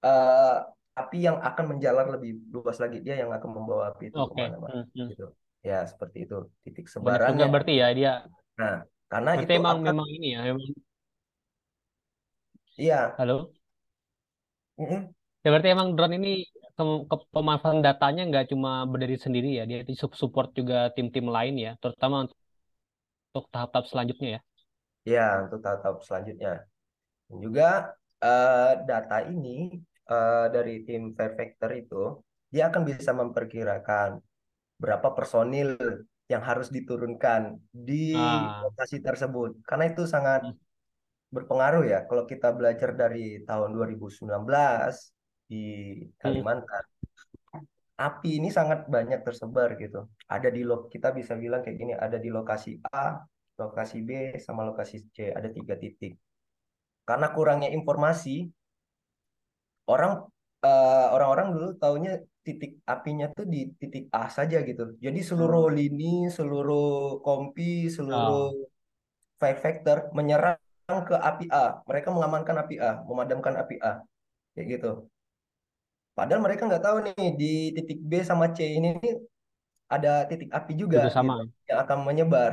eh, 0.07 0.57
api 0.95 1.17
yang 1.19 1.35
akan 1.43 1.75
menjalar 1.75 2.07
lebih 2.15 2.47
luas 2.47 2.79
lagi. 2.79 3.03
Dia 3.03 3.27
yang 3.27 3.35
akan 3.35 3.49
membawa 3.51 3.91
api 3.91 4.07
itu 4.07 4.15
Oke. 4.15 4.39
ke 4.39 4.47
mana-mana. 4.47 4.71
Hmm, 4.71 4.87
hmm. 4.95 5.09
Gitu. 5.11 5.27
Ya 5.67 5.83
seperti 5.83 6.31
itu 6.31 6.47
titik 6.63 6.87
sebarannya. 6.87 7.45
berarti 7.51 7.73
ya 7.75 7.87
dia. 7.91 8.13
Nah, 8.55 8.87
karena 9.11 9.29
Berarti 9.35 9.51
itu 9.51 9.59
emang 9.59 9.77
akan 9.83 9.85
memang 9.91 10.07
ini 10.15 10.27
ya, 10.31 10.41
memang 10.47 10.65
iya. 12.81 12.99
halo. 13.17 13.53
Mm-mm. 14.79 15.13
Ya 15.43 15.47
berarti 15.51 15.69
emang 15.75 15.89
drone 15.95 16.13
ini 16.19 16.29
ke, 16.77 16.83
ke- 17.09 17.27
pemanfaatan 17.35 17.81
datanya 17.87 18.21
nggak 18.29 18.45
cuma 18.51 18.69
berdiri 18.91 19.15
sendiri 19.25 19.47
ya, 19.57 19.63
dia 19.69 19.77
itu 19.83 19.91
sup- 20.01 20.17
support 20.21 20.47
juga 20.59 20.75
tim-tim 20.95 21.25
lain 21.35 21.53
ya, 21.65 21.71
terutama 21.81 22.15
untuk 23.33 23.45
tahap-tahap 23.53 23.85
selanjutnya 23.91 24.29
ya. 24.35 24.39
Ya, 25.13 25.21
untuk 25.45 25.59
tahap 25.65 25.95
selanjutnya. 26.07 26.51
Dan 27.29 27.37
juga 27.45 27.65
eh, 28.23 28.71
data 28.89 29.17
ini 29.33 29.49
eh, 30.11 30.45
dari 30.55 30.73
tim 30.87 31.03
Fairfactor 31.17 31.71
itu 31.81 31.97
dia 32.53 32.63
akan 32.71 32.83
bisa 32.89 33.11
memperkirakan 33.21 34.09
berapa 34.83 35.09
personil 35.17 35.69
yang 36.31 36.43
harus 36.49 36.69
diturunkan 36.77 37.41
di 37.73 37.95
Ah, 38.13 38.63
lokasi 38.63 38.97
tersebut. 39.07 39.51
Karena 39.69 39.85
itu 39.91 40.03
sangat 40.15 40.41
hmm, 40.41 40.51
berpengaruh 41.35 41.83
ya. 41.91 41.97
Kalau 42.09 42.23
kita 42.31 42.47
belajar 42.57 42.89
dari 43.01 43.19
tahun 43.47 43.69
2019 43.75 44.93
di 45.51 45.57
hmm, 46.23 46.45
Kalimantan, 46.45 46.83
api 48.07 48.29
ini 48.39 48.49
sangat 48.57 48.79
banyak 48.95 49.19
tersebar 49.25 49.69
gitu. 49.83 49.99
Ada 50.35 50.49
di 50.55 50.61
lo 50.69 50.75
kita 50.93 51.09
bisa 51.19 51.33
bilang 51.43 51.61
kayak 51.63 51.77
gini, 51.81 51.93
ada 52.05 52.17
di 52.25 52.29
lokasi 52.37 52.71
A, 53.03 53.21
lokasi 53.61 53.97
B, 54.07 54.09
sama 54.45 54.61
lokasi 54.69 54.95
C. 55.15 55.17
Ada 55.37 55.49
tiga 55.57 55.75
titik. 55.83 56.13
Karena 57.07 57.27
kurangnya 57.35 57.69
informasi, 57.77 58.35
orang 59.91 60.11
eh, 60.65 61.05
orang-orang 61.15 61.47
dulu 61.55 61.67
taunya 61.81 62.11
titik 62.45 62.71
apinya 62.93 63.25
tuh 63.37 63.45
di 63.53 63.57
titik 63.79 64.03
A 64.17 64.19
saja 64.37 64.57
gitu. 64.69 64.83
Jadi 65.05 65.19
seluruh 65.29 65.63
Hmm. 65.67 65.75
lini, 65.77 66.05
seluruh 66.37 66.81
kompi, 67.25 67.63
seluruh 67.97 68.41
ah, 68.41 68.51
fire 69.39 69.59
factor 69.65 69.97
menyerang 70.17 70.57
ke 71.07 71.15
api 71.15 71.45
A. 71.47 71.79
Mereka 71.87 72.07
mengamankan 72.11 72.57
api 72.63 72.75
A, 72.83 72.91
memadamkan 73.07 73.55
api 73.55 73.75
A, 73.79 74.03
kayak 74.53 74.67
gitu. 74.77 74.91
Padahal 76.11 76.43
mereka 76.43 76.67
nggak 76.67 76.83
tahu 76.83 76.97
nih 77.07 77.27
di 77.39 77.53
titik 77.71 77.99
B 78.03 78.11
sama 78.21 78.51
C 78.51 78.67
ini 78.67 78.99
ada 79.87 80.27
titik 80.27 80.51
api 80.51 80.73
juga 80.75 81.07
sama. 81.07 81.43
gitu 81.43 81.71
yang 81.71 81.79
akan 81.83 81.97
menyebar. 82.03 82.51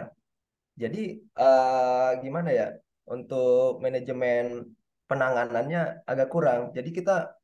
Jadi 0.78 1.18
eh, 1.20 2.10
gimana 2.22 2.50
ya 2.54 2.66
untuk 3.10 3.82
manajemen 3.82 4.62
penanganannya 5.10 6.06
agak 6.06 6.28
kurang. 6.30 6.70
Jadi 6.70 6.90
kita 6.94 7.34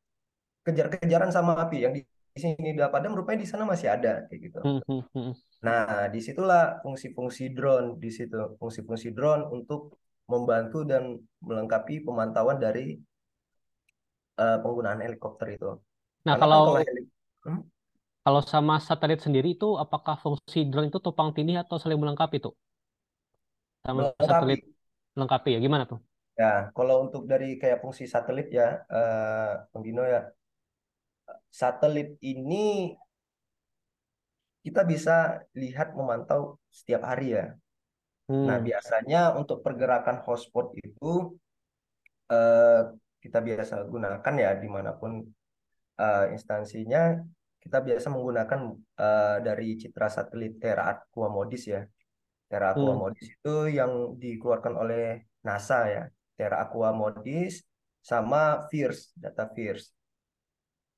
kejar-kejaran 0.65 1.35
sama 1.35 1.59
api 1.67 1.79
yang 1.83 1.93
di 1.93 2.03
di 2.35 2.43
sini 2.43 2.75
udah 2.75 2.91
padam 2.91 3.15
rupanya 3.15 3.47
di 3.47 3.49
sana 3.49 3.63
masih 3.63 3.95
ada 3.95 4.27
kayak 4.27 4.41
gitu. 4.51 4.59
Hmm, 4.59 4.83
hmm, 4.91 5.03
hmm. 5.15 5.33
Nah, 5.63 6.11
di 6.11 6.19
situlah 6.19 6.83
fungsi-fungsi 6.83 7.55
drone 7.55 7.95
di 8.03 8.11
situ, 8.11 8.59
fungsi-fungsi 8.59 9.15
drone 9.15 9.47
untuk 9.55 9.95
membantu 10.33 10.79
dan 10.91 11.03
melengkapi 11.49 11.95
pemantauan 12.07 12.59
dari 12.65 12.85
eh, 14.43 14.57
penggunaan 14.63 15.01
helikopter 15.07 15.47
itu. 15.57 15.67
Nah, 16.27 16.35
Karena 16.35 16.47
kan 16.53 16.61
kalau 16.67 16.67
kalau 16.67 16.81
heli- 16.89 17.11
Hmm? 17.45 17.61
kalau 18.25 18.43
sama 18.53 18.75
satelit 18.89 19.21
sendiri 19.27 19.49
itu 19.57 19.69
apakah 19.85 20.15
fungsi 20.23 20.59
drone 20.71 20.89
itu 20.93 20.99
tumpang 21.05 21.29
tindih 21.37 21.57
atau 21.65 21.77
saling 21.83 21.97
melengkapi 22.03 22.37
tuh? 22.45 22.53
Sama 23.85 24.03
melengkapi. 24.19 24.19
satelit 24.27 24.61
melengkapi 25.17 25.49
ya? 25.55 25.59
Gimana 25.65 25.85
tuh? 25.91 25.99
Ya, 26.41 26.47
kalau 26.77 26.97
untuk 27.07 27.23
dari 27.31 27.47
kayak 27.61 27.79
fungsi 27.83 28.05
satelit 28.15 28.47
ya, 28.59 28.67
eh 28.97 29.51
Bang 29.71 29.83
Dino 29.87 30.03
ya, 30.15 30.21
satelit 31.59 32.09
ini 32.33 32.65
kita 34.65 34.83
bisa 34.93 35.13
lihat 35.63 35.89
memantau 35.99 36.41
setiap 36.79 37.03
hari 37.11 37.27
ya. 37.37 37.45
Nah, 38.25 38.57
Hmm, 38.57 38.65
biasanya 38.65 39.37
untuk 39.37 39.61
pergerakan 39.61 40.25
hotspot 40.25 40.73
itu 40.81 41.37
eh, 42.33 42.81
kita 43.21 43.39
biasa 43.45 43.85
gunakan 43.85 44.35
ya 44.41 44.51
di 44.57 44.69
mana 44.69 44.97
pun 44.97 45.21
eh, 46.01 46.25
instansinya, 46.33 47.21
kita 47.61 47.85
biasa 47.85 48.09
menggunakan 48.09 48.61
eh, 48.97 49.37
dari 49.45 49.77
citra 49.77 50.09
satelit 50.09 50.57
Terra 50.57 50.89
Aqua 50.89 51.29
Modis 51.29 51.69
ya. 51.69 51.85
Terra 52.49 52.73
Aqua 52.73 52.97
hmm. 52.97 53.01
Modis 53.05 53.27
itu 53.29 53.55
yang 53.69 54.17
dikeluarkan 54.17 54.73
oleh 54.73 55.29
NASA 55.45 55.85
ya. 55.93 56.03
Terra 56.33 56.65
Aqua 56.65 56.97
Modis 56.97 57.61
sama 58.01 58.65
FIRST, 58.73 59.21
data 59.21 59.53
FIRST. 59.53 59.93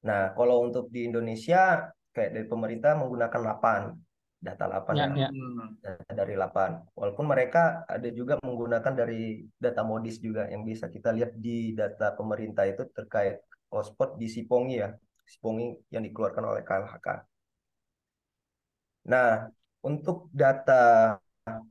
Nah, 0.06 0.30
kalau 0.38 0.62
untuk 0.62 0.86
di 0.94 1.10
Indonesia 1.10 1.90
kayak 2.14 2.30
dari 2.38 2.46
pemerintah 2.46 2.94
menggunakan 2.94 3.40
8, 3.42 4.05
data 4.46 4.64
8 4.70 4.94
Ya, 4.94 5.06
ya, 5.10 5.26
ya. 5.26 5.28
Data 5.82 6.12
dari 6.14 6.38
8. 6.38 6.94
Walaupun 6.94 7.26
mereka 7.26 7.82
ada 7.90 8.08
juga 8.14 8.38
menggunakan 8.46 8.92
dari 8.94 9.42
data 9.58 9.82
Modis 9.82 10.22
juga 10.22 10.46
yang 10.46 10.62
bisa 10.62 10.86
kita 10.86 11.10
lihat 11.10 11.34
di 11.34 11.74
data 11.74 12.14
pemerintah 12.14 12.62
itu 12.70 12.86
terkait 12.94 13.42
hotspot 13.74 14.14
di 14.14 14.30
Sipongi 14.30 14.78
ya. 14.78 14.94
Sipongi 15.26 15.74
yang 15.90 16.06
dikeluarkan 16.06 16.44
oleh 16.46 16.62
KLHK. 16.62 17.08
Nah, 19.10 19.50
untuk 19.82 20.30
data 20.30 21.18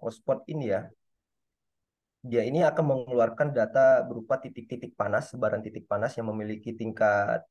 hotspot 0.03 0.43
ini 0.51 0.71
ya, 0.71 0.87
dia 2.25 2.41
ini 2.43 2.65
akan 2.65 2.83
mengeluarkan 2.83 3.53
data 3.55 4.03
berupa 4.03 4.41
titik-titik 4.41 4.97
panas, 4.97 5.31
sebaran 5.31 5.61
titik 5.63 5.85
panas 5.85 6.15
yang 6.17 6.27
memiliki 6.31 6.73
tingkat 6.73 7.45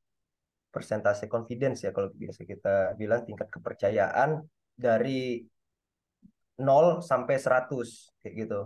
persentase 0.74 1.30
confidence 1.30 1.86
ya 1.86 1.94
kalau 1.94 2.10
biasa 2.10 2.42
kita 2.42 2.98
bilang 2.98 3.22
tingkat 3.22 3.46
kepercayaan 3.46 4.42
dari 4.74 5.42
0 6.58 7.02
sampai 7.02 7.36
100 7.38 8.20
kayak 8.22 8.34
gitu. 8.46 8.60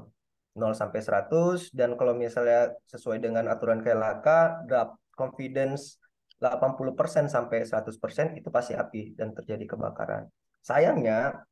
0 0.58 0.74
sampai 0.74 1.00
100 1.00 1.70
dan 1.70 1.94
kalau 1.94 2.18
misalnya 2.18 2.74
sesuai 2.90 3.22
dengan 3.22 3.46
aturan 3.46 3.78
KLHK 3.78 4.26
drop 4.66 4.98
confidence 5.14 6.02
80% 6.42 7.30
sampai 7.30 7.62
100% 7.66 8.38
itu 8.38 8.48
pasti 8.50 8.74
api 8.74 9.14
dan 9.14 9.34
terjadi 9.34 9.74
kebakaran. 9.74 10.26
Sayangnya 10.62 11.46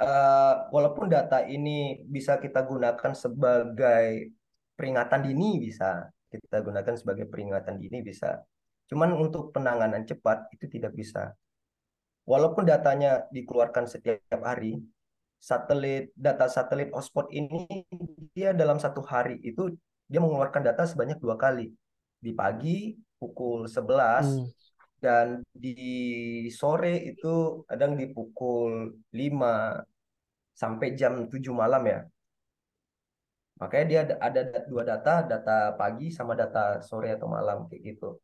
uh, 0.00 0.54
walaupun 0.72 1.12
data 1.12 1.44
ini 1.44 2.00
bisa 2.04 2.40
kita 2.40 2.64
gunakan 2.64 3.12
sebagai 3.12 4.32
peringatan 4.76 5.20
dini 5.20 5.60
bisa 5.60 6.08
kita 6.32 6.64
gunakan 6.64 6.94
sebagai 6.96 7.28
peringatan 7.28 7.76
dini 7.76 8.00
bisa 8.00 8.40
cuman 8.88 9.12
untuk 9.16 9.52
penanganan 9.52 10.04
cepat 10.08 10.48
itu 10.52 10.68
tidak 10.68 10.92
bisa 10.96 11.32
walaupun 12.26 12.66
datanya 12.66 13.26
dikeluarkan 13.34 13.86
setiap 13.90 14.40
hari 14.42 14.78
satelit 15.42 16.14
data 16.14 16.46
satelit 16.46 16.94
hotspot 16.94 17.26
ini 17.34 17.66
dia 18.30 18.54
dalam 18.54 18.78
satu 18.78 19.02
hari 19.02 19.42
itu 19.42 19.74
dia 20.06 20.20
mengeluarkan 20.22 20.62
data 20.62 20.86
sebanyak 20.86 21.18
dua 21.18 21.34
kali 21.34 21.74
di 22.22 22.30
pagi 22.30 22.94
pukul 23.18 23.66
11 23.66 23.74
hmm. 23.74 24.46
dan 25.02 25.42
di 25.50 26.46
sore 26.50 27.14
itu 27.14 27.66
kadang 27.66 27.98
di 27.98 28.10
pukul 28.10 28.94
5 29.10 29.82
sampai 30.54 30.94
jam 30.94 31.26
7 31.26 31.38
malam 31.54 31.82
ya. 31.86 32.00
Makanya 33.58 33.86
dia 33.86 34.00
ada, 34.18 34.42
dua 34.66 34.82
data, 34.82 35.22
data 35.22 35.74
pagi 35.78 36.10
sama 36.10 36.34
data 36.34 36.82
sore 36.82 37.14
atau 37.14 37.30
malam 37.30 37.70
kayak 37.70 37.94
gitu. 37.94 38.18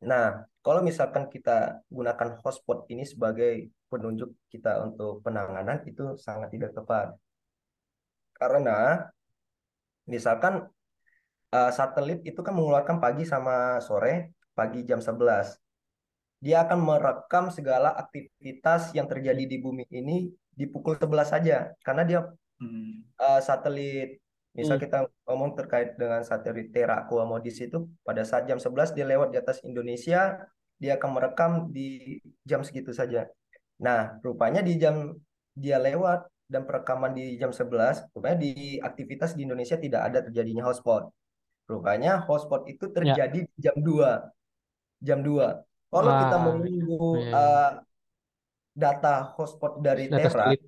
Nah, 0.00 0.48
kalau 0.64 0.80
misalkan 0.80 1.28
kita 1.28 1.84
gunakan 1.92 2.40
hotspot 2.40 2.88
ini 2.88 3.04
sebagai 3.04 3.68
penunjuk 3.92 4.32
kita 4.48 4.80
untuk 4.86 5.20
penanganan 5.20 5.84
itu 5.84 6.16
sangat 6.16 6.48
tidak 6.52 6.72
tepat. 6.72 7.16
Karena 8.32 9.04
misalkan 10.08 10.68
uh, 11.52 11.70
satelit 11.74 12.24
itu 12.24 12.40
kan 12.40 12.56
mengeluarkan 12.56 12.96
pagi 12.96 13.28
sama 13.28 13.80
sore, 13.84 14.32
pagi 14.56 14.86
jam 14.88 15.04
11. 15.04 15.56
Dia 16.40 16.64
akan 16.64 16.78
merekam 16.80 17.52
segala 17.52 17.92
aktivitas 17.92 18.96
yang 18.96 19.04
terjadi 19.04 19.44
di 19.44 19.60
bumi 19.60 19.84
ini 19.92 20.32
di 20.56 20.64
pukul 20.68 20.96
11 20.96 21.24
saja 21.24 21.72
karena 21.84 22.02
dia 22.04 22.20
hmm. 22.60 23.16
uh, 23.20 23.40
satelit 23.40 24.19
misal 24.54 24.76
hmm. 24.76 24.84
kita 24.84 24.98
ngomong 25.30 25.54
terkait 25.54 25.94
dengan 25.94 26.20
satelit 26.26 26.74
Terra 26.74 27.06
Aqua 27.06 27.22
Modis 27.22 27.58
itu 27.62 27.86
pada 28.02 28.26
saat 28.26 28.50
jam 28.50 28.58
11 28.58 28.96
dia 28.96 29.06
lewat 29.06 29.30
di 29.30 29.38
atas 29.38 29.62
Indonesia 29.62 30.42
dia 30.80 30.92
akan 30.98 31.10
merekam 31.14 31.52
di 31.70 32.18
jam 32.42 32.66
segitu 32.66 32.90
saja 32.90 33.30
nah 33.78 34.18
rupanya 34.26 34.60
di 34.60 34.74
jam 34.76 35.14
dia 35.54 35.78
lewat 35.78 36.26
dan 36.50 36.66
perekaman 36.66 37.14
di 37.14 37.38
jam 37.38 37.54
11 37.54 38.10
rupanya 38.10 38.38
di 38.42 38.82
aktivitas 38.82 39.38
di 39.38 39.46
Indonesia 39.46 39.78
tidak 39.78 40.10
ada 40.10 40.18
terjadinya 40.26 40.66
hotspot 40.66 41.06
rupanya 41.70 42.26
hotspot 42.26 42.66
itu 42.66 42.90
ya. 42.90 42.94
terjadi 43.14 43.40
ya. 43.54 43.70
jam 43.70 43.76
2 43.78 45.06
jam 45.06 45.18
2 45.22 45.94
kalau 45.94 46.12
kita 46.22 46.36
menunggu 46.38 47.08
ya. 47.18 47.34
uh, 47.34 47.70
data 48.70 49.34
hotspot 49.34 49.82
dari 49.82 50.06
data 50.06 50.22
Terra, 50.22 50.30
satelit. 50.46 50.62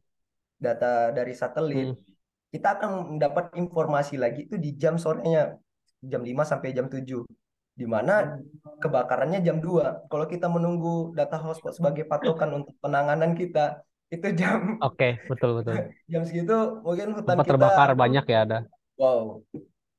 data 0.59 0.93
dari 1.15 1.35
satelit, 1.35 1.89
hmm. 1.95 2.12
Kita 2.53 2.77
akan 2.77 3.17
mendapat 3.17 3.57
informasi 3.57 4.21
lagi 4.21 4.45
itu 4.45 4.61
di 4.61 4.77
jam 4.77 5.01
sorenya, 5.01 5.57
jam 6.05 6.21
5 6.21 6.45
sampai 6.45 6.77
jam 6.77 6.87
7. 6.93 7.25
Di 7.73 7.89
mana 7.89 8.37
kebakarannya 8.85 9.41
jam 9.41 9.57
2. 9.65 10.13
Kalau 10.13 10.27
kita 10.29 10.53
menunggu 10.53 11.17
data 11.17 11.41
hotspot 11.41 11.73
sebagai 11.73 12.05
patokan 12.05 12.53
untuk 12.61 12.77
penanganan 12.85 13.33
kita, 13.33 13.81
itu 14.13 14.29
jam 14.37 14.61
Oke, 14.85 14.93
okay, 14.93 15.13
betul 15.25 15.65
betul. 15.65 15.89
jam 16.13 16.23
segitu 16.29 16.85
mungkin 16.85 17.17
hutan 17.17 17.41
Tempat 17.41 17.47
kita 17.49 17.53
terbakar 17.57 17.91
banyak 17.97 18.25
ya 18.29 18.39
ada. 18.45 18.59
Wow. 19.01 19.41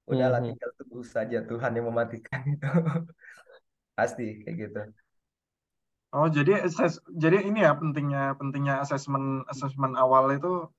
Udahlah 0.06 0.39
hmm. 0.46 0.54
tinggal 0.54 0.70
tunggu 0.78 1.02
saja 1.02 1.42
Tuhan 1.42 1.74
yang 1.74 1.89
mematikan 1.89 2.46
itu. 2.54 2.70
Pasti 3.98 4.46
kayak 4.46 4.56
gitu. 4.62 4.82
Oh, 6.13 6.30
jadi 6.30 6.62
assess, 6.62 7.02
jadi 7.10 7.42
ini 7.42 7.66
ya 7.66 7.74
pentingnya 7.74 8.38
pentingnya 8.38 8.86
asesmen 8.86 9.42
asesmen 9.50 9.98
awal 9.98 10.30
itu 10.30 10.70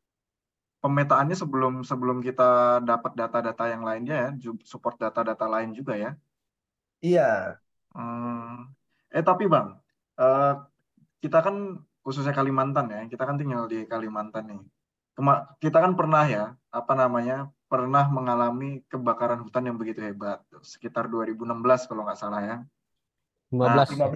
pemetaannya 0.85 1.33
sebelum 1.33 1.81
sebelum 1.81 2.20
kita 2.20 2.85
dapat 2.85 3.16
data-data 3.16 3.73
yang 3.73 3.88
lainnya 3.88 4.16
ya, 4.20 4.53
support 4.68 5.01
data-data 5.01 5.49
lain 5.49 5.73
juga 5.73 5.97
ya. 5.97 6.12
Iya. 7.01 7.57
Hmm. 7.97 8.68
Eh 9.09 9.25
tapi 9.25 9.49
bang, 9.49 9.81
uh, 10.20 10.61
kita 11.25 11.40
kan 11.40 11.81
khususnya 12.05 12.37
Kalimantan 12.37 12.92
ya, 12.92 13.01
kita 13.09 13.25
kan 13.25 13.40
tinggal 13.40 13.64
di 13.64 13.88
Kalimantan 13.88 14.44
nih. 14.53 14.61
Kema 15.16 15.57
kita 15.57 15.81
kan 15.81 15.97
pernah 15.97 16.29
ya, 16.29 16.44
apa 16.68 16.92
namanya, 16.92 17.49
pernah 17.64 18.05
mengalami 18.12 18.85
kebakaran 18.92 19.40
hutan 19.40 19.64
yang 19.64 19.81
begitu 19.81 20.05
hebat, 20.05 20.44
sekitar 20.61 21.09
2016 21.09 21.88
kalau 21.88 22.05
nggak 22.05 22.20
salah 22.20 22.44
ya. 22.44 22.57
15. 23.57 23.88
Nah, 23.97 24.12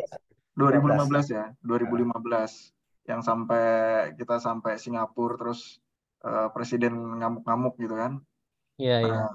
2015 0.52 1.32
ya, 1.32 1.44
2015 1.64 2.76
yang 3.08 3.24
sampai 3.24 3.64
kita 4.20 4.36
sampai 4.36 4.76
Singapura 4.76 5.40
terus 5.40 5.80
uh, 6.24 6.48
presiden 6.54 6.94
ngamuk-ngamuk 7.18 7.74
gitu 7.78 7.94
kan. 7.94 8.12
Iya, 8.78 8.88
yeah, 8.88 8.98
iya. 9.02 9.12
Nah, 9.12 9.28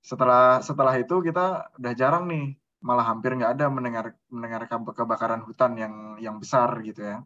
setelah 0.00 0.44
setelah 0.64 0.94
itu 0.96 1.14
kita 1.20 1.70
udah 1.76 1.92
jarang 1.96 2.24
nih, 2.28 2.44
malah 2.80 3.04
hampir 3.12 3.36
nggak 3.36 3.52
ada 3.56 3.66
mendengar 3.68 4.06
mendengar 4.32 4.62
kebakaran 4.96 5.44
hutan 5.44 5.72
yang 5.76 5.94
yang 6.20 6.36
besar 6.40 6.80
gitu 6.80 7.00
ya. 7.04 7.16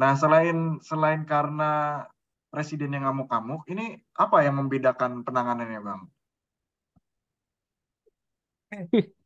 Nah, 0.00 0.12
selain 0.16 0.80
selain 0.84 1.24
karena 1.28 2.04
presiden 2.52 2.92
yang 2.92 3.08
ngamuk-ngamuk, 3.08 3.64
ini 3.72 3.96
apa 4.12 4.44
yang 4.44 4.60
membedakan 4.60 5.24
penanganannya, 5.24 5.80
Bang? 5.80 6.02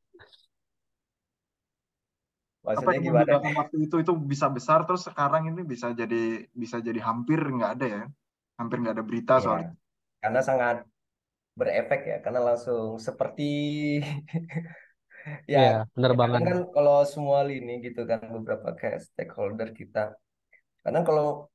Maksudnya 2.66 2.98
apa 2.98 3.02
gimana? 3.02 3.34
waktu 3.62 3.76
itu 3.86 3.96
itu 4.02 4.12
bisa 4.18 4.50
besar 4.50 4.82
terus 4.90 5.06
sekarang 5.06 5.54
ini 5.54 5.62
bisa 5.62 5.94
jadi 5.94 6.50
bisa 6.50 6.82
jadi 6.82 6.98
hampir 6.98 7.38
nggak 7.38 7.72
ada 7.78 7.86
ya, 7.86 8.02
hampir 8.56 8.76
nggak 8.80 8.94
ada 8.96 9.04
berita 9.04 9.34
ya, 9.38 9.42
soal 9.44 9.58
itu. 9.64 9.74
Karena 10.20 10.40
sangat 10.42 10.76
berefek 11.56 12.02
ya, 12.04 12.18
karena 12.20 12.40
langsung 12.52 13.00
seperti 13.00 13.52
ya, 15.52 15.60
ya 15.60 15.76
benar 15.96 16.12
ya, 16.12 16.18
banget. 16.18 16.40
Kan 16.44 16.60
kalau 16.72 17.04
semua 17.08 17.44
lini 17.44 17.80
gitu 17.80 18.04
kan 18.04 18.20
beberapa 18.28 18.76
kayak 18.76 19.04
stakeholder 19.04 19.72
kita, 19.72 20.16
karena 20.84 21.00
kalau 21.04 21.48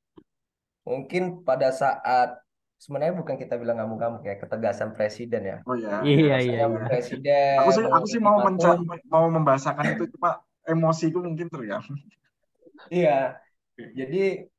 mungkin 0.82 1.46
pada 1.46 1.70
saat 1.70 2.42
sebenarnya 2.82 3.14
bukan 3.14 3.38
kita 3.38 3.54
bilang 3.54 3.78
ngamuk-ngamuk 3.78 4.26
ya 4.26 4.34
ketegasan 4.42 4.90
presiden 4.90 5.42
ya. 5.46 5.58
Oh 5.62 5.78
ya. 5.78 6.02
Iya 6.02 6.36
iya. 6.42 6.66
iya. 6.66 6.86
Presiden. 6.90 7.62
Aku 7.62 7.70
sih 7.70 7.86
aku 7.86 8.06
sih 8.10 8.18
mau 8.18 8.42
menca 8.42 8.74
mau 9.06 9.30
membahasakan 9.30 9.94
itu 9.94 10.10
cuma 10.18 10.42
emosiku 10.66 11.22
mungkin 11.22 11.46
terganggu. 11.46 11.94
Iya. 12.90 13.38
Jadi 13.78 14.50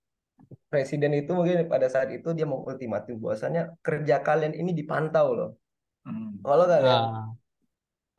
presiden 0.72 1.14
itu 1.14 1.32
mungkin 1.38 1.70
pada 1.70 1.86
saat 1.86 2.10
itu 2.10 2.34
dia 2.34 2.50
mau 2.50 2.66
ultimatum 2.66 3.22
bahwasanya 3.22 3.78
kerja 3.86 4.26
kalian 4.26 4.54
ini 4.58 4.74
dipantau 4.74 5.28
loh. 5.38 5.50
Hmm. 6.04 6.42
Kalau 6.42 6.66
kalian 6.66 6.90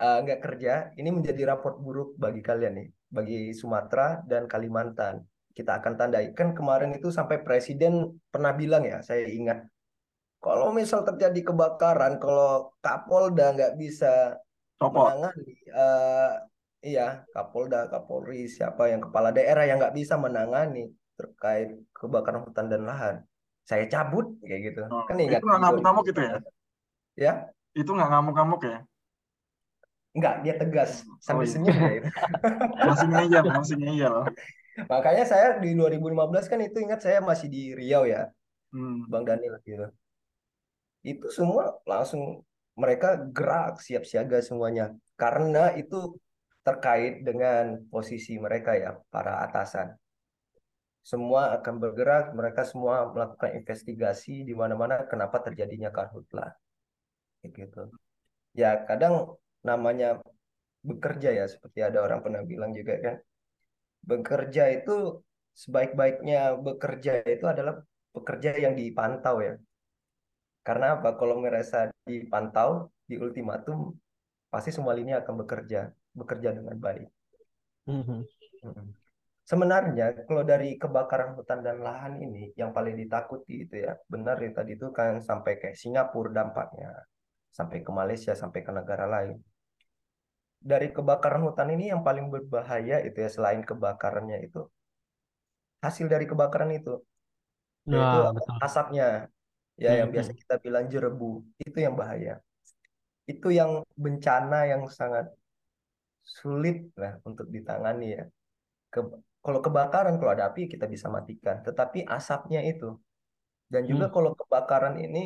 ah. 0.01 0.21
nggak 0.23 0.41
uh, 0.41 0.45
kerja, 0.45 0.73
ini 0.97 1.11
menjadi 1.11 1.55
raport 1.55 1.77
buruk 1.83 2.17
bagi 2.17 2.41
kalian 2.41 2.73
nih, 2.79 2.89
bagi 3.11 3.39
Sumatera 3.53 4.23
dan 4.25 4.47
Kalimantan. 4.47 5.23
Kita 5.55 5.79
akan 5.79 5.95
tandai. 5.95 6.35
Kan 6.35 6.55
kemarin 6.55 6.95
itu 6.99 7.15
sampai 7.15 7.43
presiden 7.43 8.19
pernah 8.31 8.51
bilang 8.55 8.83
ya, 8.83 9.03
saya 9.03 9.27
ingat. 9.27 9.67
Kalau 10.43 10.75
misal 10.75 11.07
terjadi 11.09 11.55
kebakaran, 11.55 12.21
kalau 12.21 12.75
Kapolda 12.85 13.55
nggak 13.55 13.75
bisa 13.81 14.37
menangani, 14.83 15.57
uh, 15.73 16.37
Iya, 16.85 17.25
Kapolda, 17.33 17.89
Kapolri, 17.89 18.45
siapa 18.45 18.93
yang 18.93 19.09
kepala 19.09 19.33
daerah 19.33 19.65
yang 19.65 19.81
nggak 19.81 19.97
bisa 19.97 20.21
menangani 20.21 20.93
terkait 21.15 21.69
kebakaran 21.95 22.43
hutan 22.45 22.67
dan 22.69 22.83
lahan. 22.87 23.17
Saya 23.65 23.89
cabut 23.89 24.37
kayak 24.45 24.61
gitu. 24.73 24.83
Oh, 24.93 25.09
kan 25.09 25.17
itu 25.17 25.41
nggak 25.41 25.61
ngamuk-ngamuk 25.63 26.05
gitu 26.11 26.21
ya? 26.21 26.37
Ya? 27.17 27.33
Itu 27.73 27.91
nggak 27.97 28.11
ngamuk-ngamuk 28.13 28.61
ya? 28.67 28.79
Enggak, 30.15 30.35
dia 30.47 30.55
tegas 30.55 31.03
sambil 31.19 31.43
oh, 31.43 31.49
iya. 31.49 31.53
senyum 31.59 31.75
ya. 31.75 31.91
masih 32.91 33.09
ngeyel, 33.11 33.45
masih 33.51 33.77
ngeyel. 33.83 34.17
Makanya 34.87 35.25
saya 35.27 35.59
di 35.59 35.75
2015 35.75 36.51
kan 36.51 36.61
itu 36.63 36.79
ingat 36.83 37.01
saya 37.03 37.19
masih 37.19 37.51
di 37.51 37.75
Riau 37.75 38.07
ya. 38.07 38.31
Hmm. 38.71 39.07
Bang 39.11 39.27
Daniel 39.27 39.59
gitu. 39.67 39.91
Itu 41.03 41.27
semua 41.35 41.79
langsung 41.83 42.47
mereka 42.75 43.23
gerak 43.31 43.79
siap 43.83 44.03
siaga 44.07 44.43
semuanya 44.43 44.95
karena 45.15 45.75
itu 45.79 46.19
terkait 46.65 47.23
dengan 47.23 47.79
posisi 47.93 48.39
mereka 48.41 48.75
ya, 48.75 48.99
para 49.11 49.43
atasan. 49.47 49.95
Semua 51.11 51.43
akan 51.57 51.75
bergerak, 51.83 52.25
mereka 52.39 52.63
semua 52.71 52.97
melakukan 53.13 53.51
investigasi 53.61 54.35
di 54.49 54.55
mana-mana 54.61 55.05
kenapa 55.11 55.37
terjadinya 55.47 55.91
karhutlah. 55.97 56.51
gitu. 57.45 57.83
Ya 58.61 58.71
kadang 58.89 59.15
namanya 59.69 60.09
bekerja 60.89 61.31
ya 61.39 61.45
seperti 61.53 61.81
ada 61.89 61.99
orang 62.07 62.21
pernah 62.25 62.43
bilang 62.51 62.73
juga 62.79 62.95
kan 63.05 63.17
bekerja 64.11 64.65
itu 64.77 64.95
sebaik-baiknya 65.63 66.41
bekerja 66.67 67.13
itu 67.35 67.45
adalah 67.53 67.75
pekerja 68.17 68.51
yang 68.65 68.75
dipantau 68.81 69.37
ya. 69.47 69.55
Karena 70.67 70.87
apa? 70.97 71.09
Kalau 71.21 71.37
merasa 71.45 71.93
dipantau 72.09 72.89
di 73.05 73.21
ultimatum 73.21 73.93
pasti 74.49 74.71
semua 74.73 74.97
lini 74.97 75.13
akan 75.13 75.35
bekerja 75.45 75.81
bekerja 76.15 76.51
dengan 76.57 76.77
baik. 76.79 77.09
Mhm. 77.87 78.25
Mm-mm. 78.65 79.04
Sebenarnya 79.45 80.25
kalau 80.25 80.41
dari 80.41 80.81
kebakaran 80.81 81.37
hutan 81.37 81.61
dan 81.67 81.77
lahan 81.87 82.17
ini 82.17 82.57
yang 82.61 82.73
paling 82.77 82.97
ditakuti 82.97 83.69
itu 83.69 83.75
ya 83.85 83.93
benar 84.13 84.37
ya 84.41 84.51
tadi 84.57 84.73
itu 84.79 84.89
kan 84.99 85.21
sampai 85.29 85.53
ke 85.61 85.69
Singapura 85.77 86.31
dampaknya, 86.33 86.91
sampai 87.53 87.79
ke 87.85 87.91
Malaysia, 87.93 88.33
sampai 88.33 88.61
ke 88.67 88.73
negara 88.73 89.05
lain. 89.05 89.37
Dari 90.71 90.89
kebakaran 90.97 91.45
hutan 91.47 91.69
ini 91.77 91.85
yang 91.93 92.01
paling 92.09 92.27
berbahaya 92.33 92.97
itu 93.05 93.19
ya 93.25 93.29
selain 93.37 93.61
kebakarannya 93.69 94.39
itu 94.49 94.65
hasil 95.85 96.07
dari 96.13 96.25
kebakaran 96.31 96.71
itu 96.79 96.93
yaitu 97.93 98.17
Nah, 98.25 98.33
betul. 98.37 98.57
asapnya 98.67 99.07
ya 99.85 99.91
yang 100.01 100.09
biasa 100.15 100.31
kita 100.41 100.55
bilang 100.65 100.85
jerebu 100.93 101.45
itu 101.69 101.79
yang 101.85 101.95
bahaya. 102.01 102.41
Itu 103.33 103.49
yang 103.59 103.71
bencana 104.05 104.59
yang 104.73 104.83
sangat 104.89 105.27
sulit 106.37 106.77
lah 107.01 107.13
untuk 107.29 107.47
ditangani 107.55 108.07
ya. 108.17 108.25
Ke- 108.93 109.21
kalau 109.45 109.61
kebakaran 109.67 110.15
kalau 110.21 110.33
ada 110.37 110.45
api 110.51 110.63
kita 110.73 110.87
bisa 110.95 111.07
matikan, 111.17 111.57
tetapi 111.67 111.99
asapnya 112.17 112.61
itu 112.71 112.87
dan 113.73 113.83
juga 113.91 114.07
Hmm. 114.07 114.15
kalau 114.15 114.33
kebakaran 114.41 114.97
ini 115.07 115.19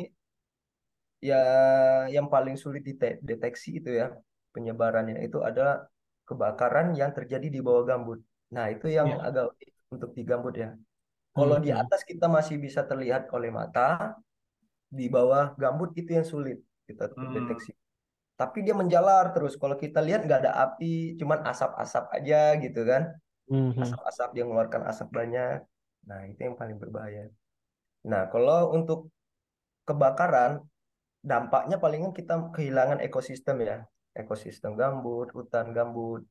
ya 1.29 1.35
yang 2.15 2.27
paling 2.33 2.55
sulit 2.63 2.81
dideteksi 2.87 3.69
itu 3.79 3.89
ya 3.99 4.05
penyebarannya 4.55 5.15
itu 5.27 5.37
adalah 5.49 5.75
kebakaran 6.27 6.87
yang 6.99 7.11
terjadi 7.17 7.47
di 7.55 7.59
bawah 7.65 7.83
gambut. 7.89 8.19
Nah, 8.55 8.65
itu 8.73 8.85
yang 8.97 9.09
Ya. 9.09 9.17
agak 9.27 9.45
untuk 9.93 10.09
di 10.17 10.21
gambut 10.29 10.53
ya. 10.63 10.69
Kalau 11.37 11.57
di 11.65 11.69
Mhm. 11.69 11.81
atas 11.81 12.01
kita 12.09 12.25
masih 12.37 12.57
bisa 12.65 12.81
terlihat 12.89 13.23
oleh 13.35 13.49
mata, 13.59 14.15
di 14.89 15.05
bawah 15.15 15.53
gambut 15.61 15.93
itu 15.99 16.09
yang 16.17 16.25
sulit 16.27 16.57
kita 16.89 17.13
Hmm. 17.15 17.35
deteksi. 17.35 17.71
Tapi 18.39 18.59
dia 18.65 18.75
menjalar 18.77 19.31
terus. 19.35 19.53
Kalau 19.61 19.77
kita 19.77 19.99
lihat 20.07 20.25
nggak 20.27 20.41
ada 20.47 20.53
api, 20.65 21.17
cuman 21.19 21.39
asap-asap 21.51 22.05
aja 22.17 22.39
gitu 22.63 22.81
kan. 22.87 23.03
Mhm. 23.49 23.81
Asap-asap 23.81 24.29
dia 24.37 24.43
mengeluarkan 24.45 24.85
asap 24.85 25.09
banyak. 25.09 25.59
Nah, 26.05 26.19
itu 26.29 26.39
yang 26.45 26.55
paling 26.55 26.77
berbahaya. 26.77 27.33
Nah, 28.05 28.29
kalau 28.29 28.71
untuk 28.77 29.09
kebakaran, 29.83 30.61
dampaknya 31.19 31.81
palingan 31.81 32.13
kita 32.13 32.53
kehilangan 32.53 33.01
ekosistem 33.03 33.65
ya. 33.65 33.77
Ekosistem 34.13 34.77
gambut, 34.77 35.33
hutan 35.33 35.73
gambut, 35.73 36.23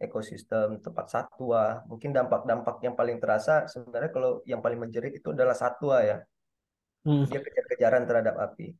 ekosistem 0.00 0.80
tempat 0.80 1.06
satwa. 1.10 1.82
Mungkin 1.90 2.14
dampak-dampak 2.14 2.80
yang 2.86 2.94
paling 2.96 3.18
terasa 3.20 3.66
sebenarnya 3.68 4.10
kalau 4.14 4.40
yang 4.48 4.64
paling 4.64 4.80
menjerit 4.80 5.20
itu 5.20 5.34
adalah 5.34 5.52
satwa 5.52 6.00
ya. 6.00 6.22
Hmm. 7.04 7.26
Dia 7.28 7.40
kejar-kejaran 7.42 8.06
terhadap 8.08 8.34
api. 8.38 8.72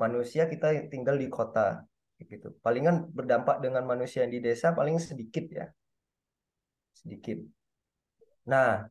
Manusia 0.00 0.50
kita 0.50 0.90
tinggal 0.90 1.14
di 1.20 1.30
kota 1.30 1.86
gitu. 2.18 2.56
Palingan 2.64 3.10
berdampak 3.12 3.60
dengan 3.60 3.84
manusia 3.84 4.24
yang 4.26 4.32
di 4.32 4.40
desa 4.42 4.72
paling 4.74 4.98
sedikit 4.98 5.44
ya. 5.50 5.66
Sedikit. 6.94 7.38
Nah, 8.48 8.86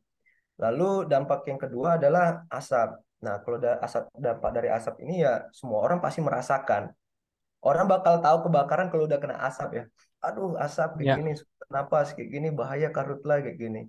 lalu 0.60 1.08
dampak 1.10 1.46
yang 1.50 1.58
kedua 1.58 1.98
adalah 1.98 2.44
asap. 2.52 3.00
Nah, 3.24 3.40
kalau 3.42 3.56
ada 3.58 3.80
asap 3.80 4.04
dampak 4.14 4.50
dari 4.52 4.68
asap 4.68 4.94
ini 5.02 5.24
ya 5.24 5.48
semua 5.50 5.80
orang 5.80 5.98
pasti 6.04 6.20
merasakan. 6.20 6.92
Orang 7.64 7.88
bakal 7.88 8.20
tahu 8.20 8.48
kebakaran 8.48 8.92
kalau 8.92 9.08
udah 9.08 9.16
kena 9.16 9.40
asap 9.48 9.68
ya. 9.80 9.84
Aduh, 10.20 10.52
asap 10.60 11.00
kayak 11.00 11.08
Ya. 11.08 11.14
gini, 11.16 11.32
napas 11.72 12.12
kayak 12.12 12.28
gini, 12.28 12.48
bahaya 12.52 12.92
karhutla 12.92 13.40
kayak 13.40 13.56
gini. 13.56 13.88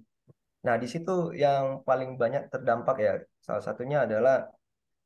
Nah, 0.64 0.76
di 0.80 0.88
situ 0.88 1.36
yang 1.36 1.84
paling 1.84 2.16
banyak 2.16 2.48
terdampak 2.50 2.98
ya. 3.04 3.14
Salah 3.44 3.64
satunya 3.64 4.08
adalah 4.08 4.48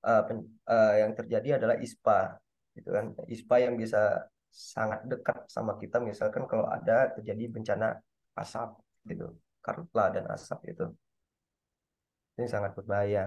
eh, 0.05 0.21
pen- 0.27 0.49
eh, 0.69 0.93
yang 1.03 1.11
terjadi 1.17 1.49
adalah 1.59 1.75
ISPA, 1.81 2.39
gitu 2.77 2.89
kan. 2.95 3.05
ISPA 3.27 3.55
yang 3.67 3.75
bisa 3.75 4.29
sangat 4.49 5.03
dekat 5.11 5.37
sama 5.51 5.75
kita, 5.81 5.97
misalkan 5.99 6.45
kalau 6.47 6.65
ada 6.69 7.11
terjadi 7.17 7.43
bencana 7.51 7.99
asap, 8.37 8.69
gitu, 9.11 9.25
karhutla 9.65 10.03
dan 10.15 10.25
asap 10.35 10.59
itu, 10.71 10.83
ini 12.37 12.47
sangat 12.53 12.71
berbahaya. 12.77 13.23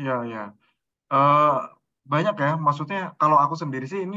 Iya, 0.00 0.12
iya. 0.28 0.40
Eh, 1.14 1.48
banyak 2.12 2.34
ya, 2.44 2.48
maksudnya 2.66 2.98
kalau 3.20 3.38
aku 3.44 3.54
sendiri 3.62 3.84
sih 3.92 4.00
ini 4.06 4.16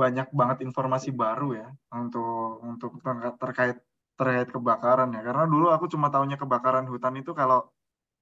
banyak 0.00 0.26
banget 0.40 0.58
informasi 0.66 1.10
baru 1.22 1.44
ya 1.60 1.64
untuk 2.00 2.26
untuk 2.70 2.90
ter- 3.04 3.36
terkait 3.42 3.76
terkait 4.18 4.48
kebakaran 4.56 5.08
ya. 5.16 5.20
Karena 5.28 5.44
dulu 5.52 5.66
aku 5.76 5.86
cuma 5.94 6.08
tahunya 6.14 6.36
kebakaran 6.42 6.86
hutan 6.92 7.14
itu 7.20 7.32
kalau 7.40 7.58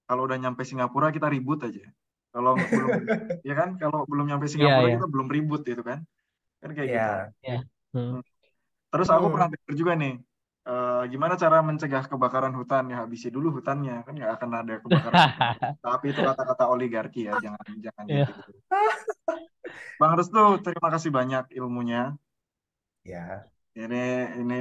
kalau 0.08 0.22
udah 0.28 0.38
nyampe 0.42 0.62
Singapura 0.70 1.08
kita 1.16 1.28
ribut 1.34 1.58
aja. 1.68 1.82
Kalau 2.34 2.52
belum 2.74 2.92
ya 3.48 3.52
kan 3.60 3.68
kalau 3.82 3.98
belum 4.10 4.26
nyampe 4.30 4.46
Iya, 4.54 4.54
Singapura 4.54 4.86
iya. 4.86 4.94
kita 4.94 5.06
belum 5.14 5.28
ribut 5.36 5.60
gitu 5.70 5.82
kan. 5.90 6.00
Kan 6.62 6.70
kayak 6.76 6.90
gitu. 6.96 7.10
Ya, 7.12 7.32
Ya. 7.48 7.56
Hmm. 7.94 8.12
Hmm. 8.12 8.22
Terus 8.92 9.08
aku 9.16 9.26
Hmm. 9.26 9.32
pernah 9.32 9.48
dengar 9.54 9.74
juga 9.80 9.92
nih, 10.02 10.12
eh, 10.68 11.02
gimana 11.12 11.34
cara 11.42 11.56
mencegah 11.64 12.04
kebakaran 12.10 12.54
hutan 12.58 12.84
ya 12.92 12.96
habisi 13.02 13.28
dulu 13.32 13.48
hutannya 13.60 14.04
kan 14.06 14.12
nggak 14.18 14.32
akan 14.36 14.50
ada 14.60 14.74
kebakaran. 14.84 15.20
Tapi 15.84 16.06
itu 16.12 16.20
kata-kata 16.28 16.64
oligarki 16.74 17.20
ya, 17.28 17.34
jangan 17.44 17.64
jangan 17.86 18.04
Iya. 18.08 18.24
gitu. 18.28 18.52
Bang 20.00 20.12
Restu, 20.18 20.42
terima 20.64 20.88
kasih 20.94 21.10
banyak 21.12 21.44
ilmunya. 21.58 22.16
ya, 23.04 23.44
Ini 23.76 24.04
ini 24.42 24.58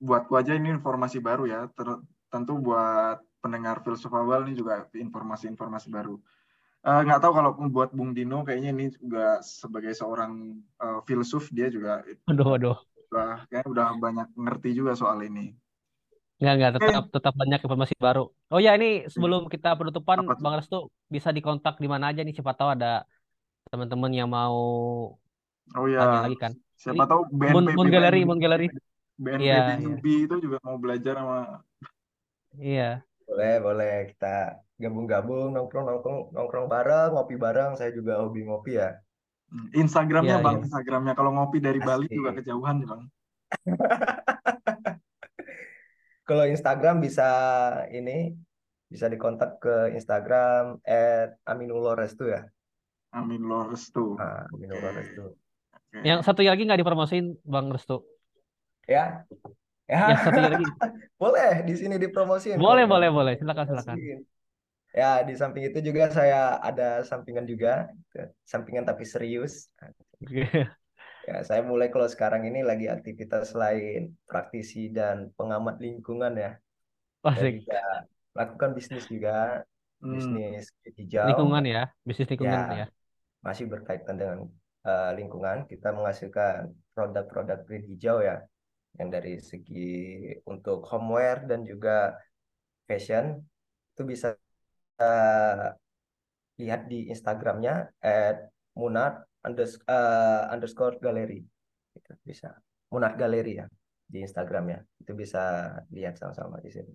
buatku 0.00 0.32
aja 0.40 0.52
ini 0.54 0.68
informasi 0.76 1.18
baru 1.20 1.44
ya. 1.50 1.60
Ter- 1.76 2.02
tentu 2.32 2.52
buat 2.58 3.18
pendengar 3.42 3.82
filsuf 3.84 4.10
awal 4.14 4.48
ini 4.48 4.54
juga 4.58 4.88
informasi-informasi 4.94 5.88
baru. 5.92 6.14
Eh, 6.84 7.00
nggak 7.06 7.20
tahu 7.22 7.32
kalau 7.38 7.50
buat 7.72 7.90
Bung 7.96 8.12
Dino 8.16 8.44
kayaknya 8.46 8.70
ini 8.76 8.86
juga 8.96 9.40
sebagai 9.44 9.92
seorang 9.96 10.32
eh, 10.84 11.00
filsuf 11.08 11.48
dia 11.52 11.68
juga 11.72 12.04
Waduh, 12.28 12.46
waduh. 12.52 12.76
Udah 13.14 13.28
kayaknya 13.48 13.70
udah 13.74 13.86
banyak 14.04 14.28
ngerti 14.42 14.68
juga 14.78 14.92
soal 15.00 15.18
ini. 15.28 15.40
Nggak, 16.40 16.52
nggak. 16.58 16.70
Oke, 16.74 16.86
Tetap, 16.86 17.02
tetap 17.14 17.32
banyak 17.40 17.58
informasi 17.64 17.94
baru. 18.06 18.20
Oh 18.52 18.60
ya, 18.66 18.70
ini 18.76 18.86
sebelum 19.12 19.40
kita 19.54 19.68
penutupan, 19.78 20.18
apa? 20.18 20.34
Bang 20.42 20.54
Restu 20.58 20.76
bisa 21.14 21.30
dikontak 21.36 21.74
di 21.82 21.86
mana 21.92 22.04
aja 22.10 22.20
nih? 22.24 22.32
Siapa 22.36 22.52
tahu 22.58 22.68
ada 22.76 22.86
teman-teman 23.72 24.12
yang 24.20 24.28
mau 24.38 24.56
Oh 25.78 25.86
tanya 25.98 26.18
ya, 26.22 26.24
lagi 26.24 26.36
kan. 26.42 26.52
siapa 26.82 27.02
Jadi, 27.02 27.02
tahu 27.10 27.20
Moon, 27.50 27.64
BNPB 27.66 27.76
Moon 27.76 27.88
Gallery, 27.92 28.20
BNPB 28.20 28.28
Moon 28.28 28.40
Gallery. 28.42 28.66
BNPB 29.22 29.40
Iya, 29.40 29.78
iya. 29.82 29.96
newbie 29.96 30.18
itu 30.26 30.34
juga 30.44 30.58
mau 30.66 30.76
belajar 30.84 31.14
sama 31.20 31.36
Iya. 32.58 33.04
boleh, 33.28 33.54
boleh 33.66 33.92
kita 34.10 34.26
gabung-gabung, 34.82 35.46
nongkrong-nongkrong, 35.54 36.18
nongkrong 36.34 36.66
bareng, 36.74 37.08
ngopi 37.14 37.34
bareng. 37.44 37.70
Saya 37.78 37.90
juga 37.98 38.12
hobi 38.22 38.40
ngopi 38.48 38.70
ya. 38.80 38.88
Instagramnya 39.74 40.38
Iya, 40.40 40.44
bang, 40.44 40.54
iya. 40.58 40.62
Instagramnya 40.66 41.14
kalau 41.14 41.30
ngopi 41.34 41.58
dari 41.62 41.78
Bali 41.78 42.06
juga 42.10 42.34
kejauhan 42.34 42.82
ya 42.82 42.86
bang. 42.90 43.02
Kalau 46.24 46.48
Instagram 46.48 47.04
bisa 47.04 47.28
ini 47.92 48.32
bisa 48.88 49.12
dikontak 49.12 49.60
ke 49.60 49.92
Instagram 49.92 50.80
@aminulorestu 51.44 52.32
ya. 52.32 52.48
Amin 53.14 53.46
lo 53.46 53.70
restu. 53.70 54.18
Ah, 54.18 54.42
Aminulorestu. 54.50 55.38
oke. 55.70 55.98
Yang 56.02 56.26
satunya 56.26 56.50
lagi 56.50 56.66
nggak 56.66 56.82
dipromosiin, 56.82 57.38
Bang 57.46 57.70
Restu. 57.70 58.02
Ya, 58.90 59.22
ya 59.86 60.10
Yang 60.10 60.20
satunya 60.26 60.50
lagi. 60.50 60.66
boleh 61.22 61.52
di 61.62 61.74
sini 61.78 61.94
dipromosin. 62.02 62.58
Boleh, 62.58 62.90
boleh, 62.90 63.14
boleh. 63.14 63.38
Silakan, 63.38 63.70
silakan. 63.70 63.96
Ya, 64.94 65.26
di 65.26 65.34
samping 65.40 65.64
itu 65.68 65.78
juga 65.88 66.02
saya 66.16 66.36
ada 66.68 67.02
sampingan 67.10 67.46
juga, 67.50 67.90
sampingan 68.46 68.86
tapi 68.86 69.02
serius. 69.02 69.66
Ya, 71.28 71.40
saya 71.48 71.62
mulai 71.70 71.88
kalau 71.94 72.04
sekarang 72.14 72.42
ini 72.48 72.60
lagi 72.70 72.86
aktivitas 72.96 73.56
lain 73.62 74.12
praktisi 74.28 74.92
dan 74.98 75.16
pengamat 75.38 75.76
lingkungan 75.84 76.32
ya. 76.44 76.50
Asik. 77.24 77.54
juga 77.58 77.80
melakukan 78.34 78.70
bisnis 78.78 79.04
juga, 79.14 79.32
Hmm, 80.02 80.54
bisnis 80.54 80.64
hijau. 80.98 81.28
Lingkungan 81.28 81.64
ya, 81.74 81.80
bisnis 82.08 82.28
lingkungan 82.32 82.60
Ya, 82.68 82.80
ya. 82.80 82.84
masih 83.46 83.66
berkaitan 83.72 84.16
dengan 84.20 84.38
eh, 84.88 85.10
lingkungan. 85.18 85.58
Kita 85.70 85.88
menghasilkan 85.96 86.72
produk-produk 86.94 87.58
green 87.66 87.84
hijau 87.90 88.18
ya, 88.24 88.36
yang 88.98 89.08
dari 89.14 89.38
segi 89.50 89.90
untuk 90.46 90.86
homeware 90.90 91.46
dan 91.50 91.60
juga 91.66 92.14
fashion 92.88 93.40
itu 93.94 94.02
bisa 94.12 94.28
eh, 95.00 95.66
lihat 96.60 96.80
di 96.90 97.10
Instagramnya 97.10 97.90
@munat 98.78 99.14
unders- 99.46 99.82
eh, 99.86 100.42
underscore 100.52 100.96
galeri. 101.02 101.40
Itu 101.94 102.12
bisa 102.26 102.48
Munat 102.94 103.18
Galeri 103.18 103.58
ya 103.58 103.66
di 104.06 104.18
Instagramnya. 104.22 104.78
Itu 105.02 105.12
bisa 105.18 105.74
lihat 105.90 106.14
sama-sama 106.14 106.62
di 106.62 106.70
sini. 106.70 106.92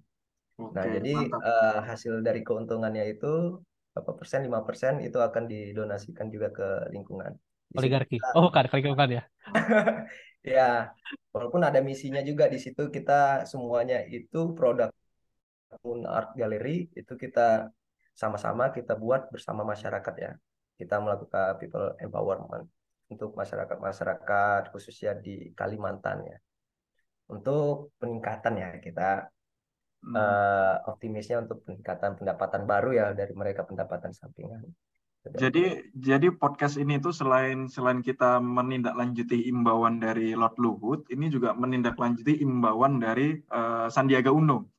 Nah, 0.59 0.85
oke, 0.85 0.95
jadi 0.95 1.11
mantap. 1.11 1.41
eh, 1.43 1.79
hasil 1.89 2.13
dari 2.23 2.39
keuntungannya 2.47 3.03
itu 3.15 3.59
berapa 3.91 4.11
persen, 4.15 4.39
5% 4.47 4.93
itu 5.03 5.17
akan 5.19 5.43
didonasikan 5.51 6.27
juga 6.31 6.47
ke 6.55 6.67
lingkungan. 6.95 7.35
Oligarki. 7.75 8.17
kita 8.19 8.27
Oh, 8.35 8.47
bukan, 8.47 8.63
oligarki 8.63 8.89
bukan 8.95 9.09
ya. 9.17 9.23
ya 10.55 10.93
walaupun 11.33 11.61
ada 11.67 11.79
misinya 11.83 12.21
juga 12.23 12.45
di 12.53 12.59
situ 12.63 12.87
kita 12.95 13.43
semuanya 13.51 13.97
itu 14.07 14.39
produk 14.57 14.89
pun 15.83 15.99
art 16.07 16.33
gallery 16.39 16.89
itu 16.99 17.13
kita 17.23 17.69
sama-sama 18.19 18.75
kita 18.75 18.99
buat 18.99 19.31
bersama 19.31 19.63
masyarakat 19.63 20.15
ya. 20.19 20.31
Kita 20.75 20.99
melakukan 20.99 21.55
people 21.59 21.95
empowerment 22.03 22.67
untuk 23.07 23.31
masyarakat-masyarakat 23.39 24.61
khususnya 24.75 25.15
di 25.15 25.55
Kalimantan 25.55 26.17
ya. 26.27 26.37
Untuk 27.31 27.95
peningkatan 28.01 28.55
ya 28.59 28.69
kita 28.83 29.31
Hmm. 29.99 30.15
eh, 30.15 30.75
optimisnya 30.87 31.43
untuk 31.43 31.59
peningkatan 31.67 32.15
pendapatan 32.15 32.63
baru 32.63 32.89
ya 32.95 33.05
dari 33.11 33.35
mereka 33.35 33.67
pendapatan 33.67 34.15
sampingan. 34.15 34.63
Jadi 35.35 35.91
jadi 35.91 36.31
podcast 36.31 36.79
ini 36.79 37.03
tuh 37.03 37.11
selain 37.11 37.67
selain 37.67 37.99
kita 37.99 38.39
menindaklanjuti 38.39 39.51
imbauan 39.51 39.99
dari 39.99 40.31
Lord 40.31 40.55
Luhut, 40.55 41.03
ini 41.11 41.27
juga 41.27 41.51
menindaklanjuti 41.51 42.39
imbauan 42.39 43.03
dari 43.03 43.35
eh, 43.43 43.87
Sandiaga 43.91 44.31
Uno. 44.31 44.71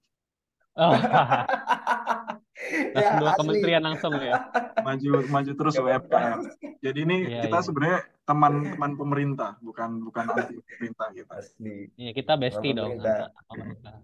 Oh, 0.80 0.96
ya 2.94 2.94
langsung 2.94 3.16
dua 3.18 3.30
asli. 3.32 3.38
kementerian 3.38 3.82
langsung 3.82 4.12
ya. 4.16 4.36
Maju 4.86 5.10
maju 5.28 5.52
terus 5.54 5.74
Ya, 5.74 5.82
UMKM. 5.82 6.38
Jadi 6.80 6.98
ini 7.04 7.16
Iya, 7.26 7.40
kita 7.46 7.58
iya. 7.58 7.66
sebenarnya 7.66 7.98
teman-teman 8.24 8.92
pemerintah, 8.96 9.50
bukan 9.60 10.00
bukan 10.02 10.24
anti 10.30 10.54
pemerintah 10.58 11.06
gitu. 11.12 11.30
Asli. 11.30 11.76
Iya, 11.94 12.10
kita 12.12 12.32
bestie 12.36 12.72
dong 12.72 12.96
pemerintah. 12.96 13.28
sama 13.28 13.40
pemerintah. 13.48 13.94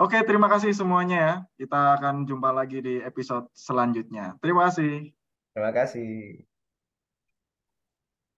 Oke, 0.00 0.16
terima 0.24 0.48
kasih 0.48 0.72
semuanya 0.72 1.16
ya. 1.18 1.34
Kita 1.58 2.00
akan 2.00 2.24
jumpa 2.24 2.50
lagi 2.50 2.80
di 2.80 3.04
episode 3.04 3.52
selanjutnya. 3.52 4.38
Terima 4.40 4.70
kasih. 4.70 5.12
Terima 5.52 5.72
kasih. 5.74 6.49